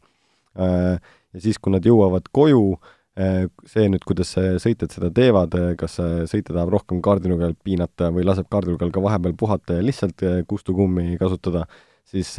ja 0.55 1.39
siis, 1.39 1.59
kui 1.61 1.71
nad 1.71 1.85
jõuavad 1.85 2.25
koju, 2.35 2.79
see 3.15 3.87
nüüd, 3.91 4.03
kuidas 4.07 4.29
sõitjad 4.63 4.93
seda 4.93 5.09
teevad, 5.11 5.55
äh, 5.59 5.71
kas 5.79 5.97
sõitja 6.31 6.53
tahab 6.53 6.71
rohkem 6.71 7.01
kaardinurgal 7.03 7.57
piinata 7.63 8.07
või 8.15 8.23
laseb 8.27 8.47
kaardinurgal 8.51 8.93
ka 8.95 9.03
vahepeal 9.03 9.35
puhata 9.37 9.79
ja 9.79 9.85
lihtsalt 9.85 10.23
äh, 10.23 10.41
kustukummi 10.47 11.17
kasutada, 11.19 11.65
siis 12.07 12.33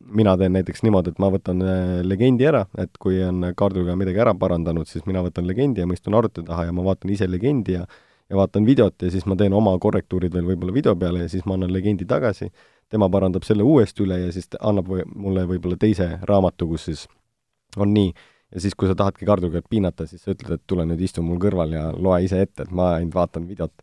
mina 0.00 0.34
teen 0.36 0.52
näiteks 0.52 0.82
niimoodi, 0.84 1.12
et 1.14 1.20
ma 1.22 1.30
võtan 1.32 1.62
legendi 2.04 2.44
ära, 2.48 2.66
et 2.76 2.98
kui 3.00 3.20
on 3.24 3.52
kaardinurgal 3.56 3.96
midagi 3.96 4.20
ära 4.20 4.34
parandanud, 4.36 4.88
siis 4.90 5.06
mina 5.08 5.22
võtan 5.24 5.46
legendi 5.48 5.80
ja 5.80 5.86
ma 5.88 5.96
istun 5.96 6.16
arvuti 6.18 6.44
taha 6.44 6.66
ja 6.68 6.74
ma 6.76 6.84
vaatan 6.84 7.14
ise 7.14 7.28
legendi 7.30 7.78
ja 7.78 7.86
ja 8.30 8.36
vaatan 8.36 8.66
videot 8.66 9.02
ja 9.02 9.10
siis 9.10 9.26
ma 9.26 9.36
teen 9.38 9.54
oma 9.54 9.76
korrektuurid 9.78 10.34
veel 10.34 10.46
võib-olla 10.48 10.74
video 10.74 10.96
peale 10.98 11.24
ja 11.24 11.28
siis 11.30 11.44
ma 11.46 11.54
annan 11.54 11.72
legendi 11.72 12.06
tagasi, 12.08 12.48
tema 12.90 13.08
parandab 13.10 13.46
selle 13.46 13.62
uuesti 13.66 14.02
üle 14.02 14.18
ja 14.24 14.32
siis 14.34 14.48
annab 14.60 14.90
või, 14.90 15.04
mulle 15.14 15.46
võib-olla 15.46 15.78
teise 15.78 16.08
raamatu, 16.26 16.68
kus 16.72 16.88
siis 16.90 17.04
on 17.76 17.92
nii, 17.94 18.12
ja 18.54 18.62
siis, 18.62 18.76
kui 18.78 18.88
sa 18.90 18.96
tahadki 18.98 19.26
karduga 19.28 19.62
piinata, 19.66 20.06
siis 20.08 20.22
sa 20.22 20.34
ütled, 20.34 20.58
et 20.58 20.66
tule 20.70 20.86
nüüd 20.88 21.02
istu 21.02 21.24
mul 21.24 21.40
kõrval 21.42 21.74
ja 21.74 21.88
loe 21.92 22.22
ise 22.26 22.40
ette, 22.44 22.66
et 22.66 22.74
ma 22.74 22.94
ainult 22.96 23.16
vaatan 23.16 23.48
videot. 23.48 23.74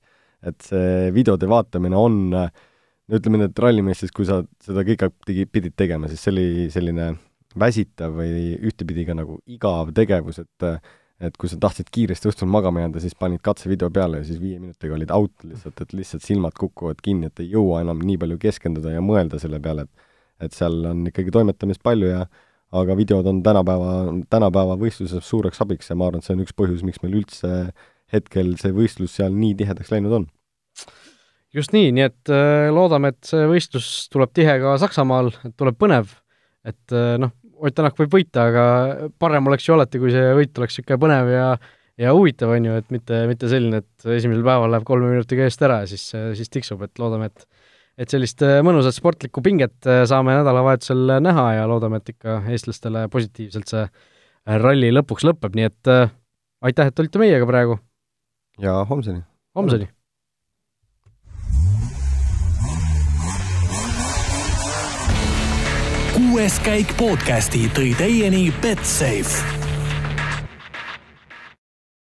et 0.44 0.60
see 0.60 1.12
videode 1.16 1.48
vaatamine 1.48 1.96
on, 1.96 2.18
no 2.34 3.20
ütleme 3.20 3.40
nii, 3.40 3.48
et 3.48 3.60
rallimeestes, 3.64 4.12
kui 4.12 4.26
sa 4.28 4.42
seda 4.64 4.84
kõike 4.84 5.08
tegi, 5.24 5.46
pidid 5.48 5.76
tegema, 5.80 6.10
siis 6.12 6.24
see 6.24 6.34
oli 6.34 6.66
selline 6.74 7.14
väsitav 7.60 8.16
või 8.18 8.58
ühtepidi 8.58 9.06
ka 9.08 9.16
nagu 9.16 9.40
igav 9.48 9.94
tegevus, 9.96 10.42
et 10.44 10.68
et 11.24 11.38
kui 11.40 11.48
sa 11.48 11.56
tahtsid 11.62 11.88
kiiresti 11.94 12.28
õhtul 12.28 12.50
magama 12.52 12.82
jääda, 12.82 13.00
siis 13.00 13.14
panid 13.16 13.40
katsevideo 13.46 13.88
peale 13.94 14.20
ja 14.20 14.26
siis 14.28 14.42
viie 14.42 14.58
minutiga 14.60 14.98
olid 14.98 15.12
out 15.14 15.46
lihtsalt, 15.48 15.78
et 15.86 15.94
lihtsalt 15.96 16.26
silmad 16.26 16.58
kukuvad 16.60 17.00
kinni, 17.06 17.30
et 17.30 17.40
ei 17.40 17.54
jõua 17.54 17.80
enam 17.86 18.02
nii 18.04 18.18
palju 18.20 18.40
keskenduda 18.42 18.92
ja 18.92 19.04
mõelda 19.06 19.40
selle 19.40 19.62
peale, 19.64 19.88
et 19.88 20.10
et 20.44 20.52
seal 20.52 20.82
on 20.90 21.06
ikkagi 21.08 21.32
toimetamist 21.32 21.80
palju 21.86 22.10
ja 22.10 22.26
aga 22.74 22.96
videod 22.98 23.28
on 23.30 23.42
tänapäeva, 23.46 23.94
tänapäeva 24.34 24.78
võistluses 24.82 25.26
suureks 25.28 25.62
abiks 25.64 25.92
ja 25.92 25.98
ma 26.00 26.10
arvan, 26.10 26.24
et 26.24 26.28
see 26.28 26.36
on 26.38 26.44
üks 26.46 26.56
põhjus, 26.58 26.84
miks 26.86 27.04
meil 27.04 27.20
üldse 27.22 27.52
hetkel 28.14 28.56
see 28.62 28.74
võistlus 28.76 29.18
seal 29.20 29.36
nii 29.38 29.54
tihedaks 29.60 29.94
läinud 29.94 30.18
on. 30.20 30.26
just 31.54 31.74
nii, 31.76 31.92
nii 31.96 32.08
et 32.08 32.34
äh, 32.34 32.72
loodame, 32.74 33.14
et 33.14 33.30
see 33.30 33.46
võistlus 33.50 33.88
tuleb 34.14 34.34
tihe 34.34 34.58
ka 34.62 34.76
Saksamaal, 34.82 35.32
et 35.46 35.56
tuleb 35.60 35.78
põnev, 35.80 36.18
et 36.66 36.98
äh, 36.98 37.16
noh, 37.22 37.36
Ott 37.64 37.78
Tänak 37.78 37.96
võib 37.96 38.12
võita, 38.12 38.50
aga 38.50 38.64
parem 39.22 39.46
oleks 39.48 39.64
ju 39.64 39.72
alati, 39.72 40.00
kui 40.02 40.12
see 40.12 40.34
võit 40.36 40.58
oleks 40.60 40.76
niisugune 40.76 41.00
põnev 41.00 41.30
ja 41.32 41.46
ja 42.02 42.12
huvitav, 42.12 42.52
on 42.56 42.66
ju, 42.68 42.80
et 42.82 42.90
mitte, 42.92 43.20
mitte 43.30 43.48
selline, 43.48 43.84
et 43.84 44.08
esimesel 44.18 44.44
päeval 44.44 44.72
läheb 44.74 44.84
kolme 44.88 45.12
minutiga 45.12 45.46
eest 45.46 45.62
ära 45.64 45.84
ja 45.84 45.88
siis, 45.88 46.08
siis 46.36 46.52
tiksub, 46.52 46.82
et 46.84 47.00
loodame, 47.00 47.30
et 47.30 47.46
et 47.98 48.14
sellist 48.14 48.42
äh, 48.46 48.60
mõnusat 48.66 48.98
sportlikku 48.98 49.44
pinget 49.46 49.88
äh, 49.90 50.04
saame 50.10 50.38
nädalavahetusel 50.40 51.18
näha 51.24 51.48
ja 51.60 51.66
loodame, 51.70 52.02
et 52.02 52.14
ikka 52.16 52.42
eestlastele 52.50 53.08
positiivselt 53.14 53.70
see 53.70 53.84
äh, 53.86 54.62
ralli 54.62 54.92
lõpuks 54.94 55.28
lõpeb, 55.28 55.58
nii 55.58 55.70
et 55.70 55.92
aitäh, 56.64 56.90
et 56.90 57.04
olite 57.04 57.22
meiega 57.22 57.50
praegu! 57.50 57.78
ja 58.62 58.82
homseni! 58.90 59.24
homseni! 59.58 59.90
kuues 66.14 66.60
käik 66.66 66.94
podcasti 66.98 67.68
tõi 67.74 67.94
teieni 67.98 68.48
Betsafe 68.62 69.63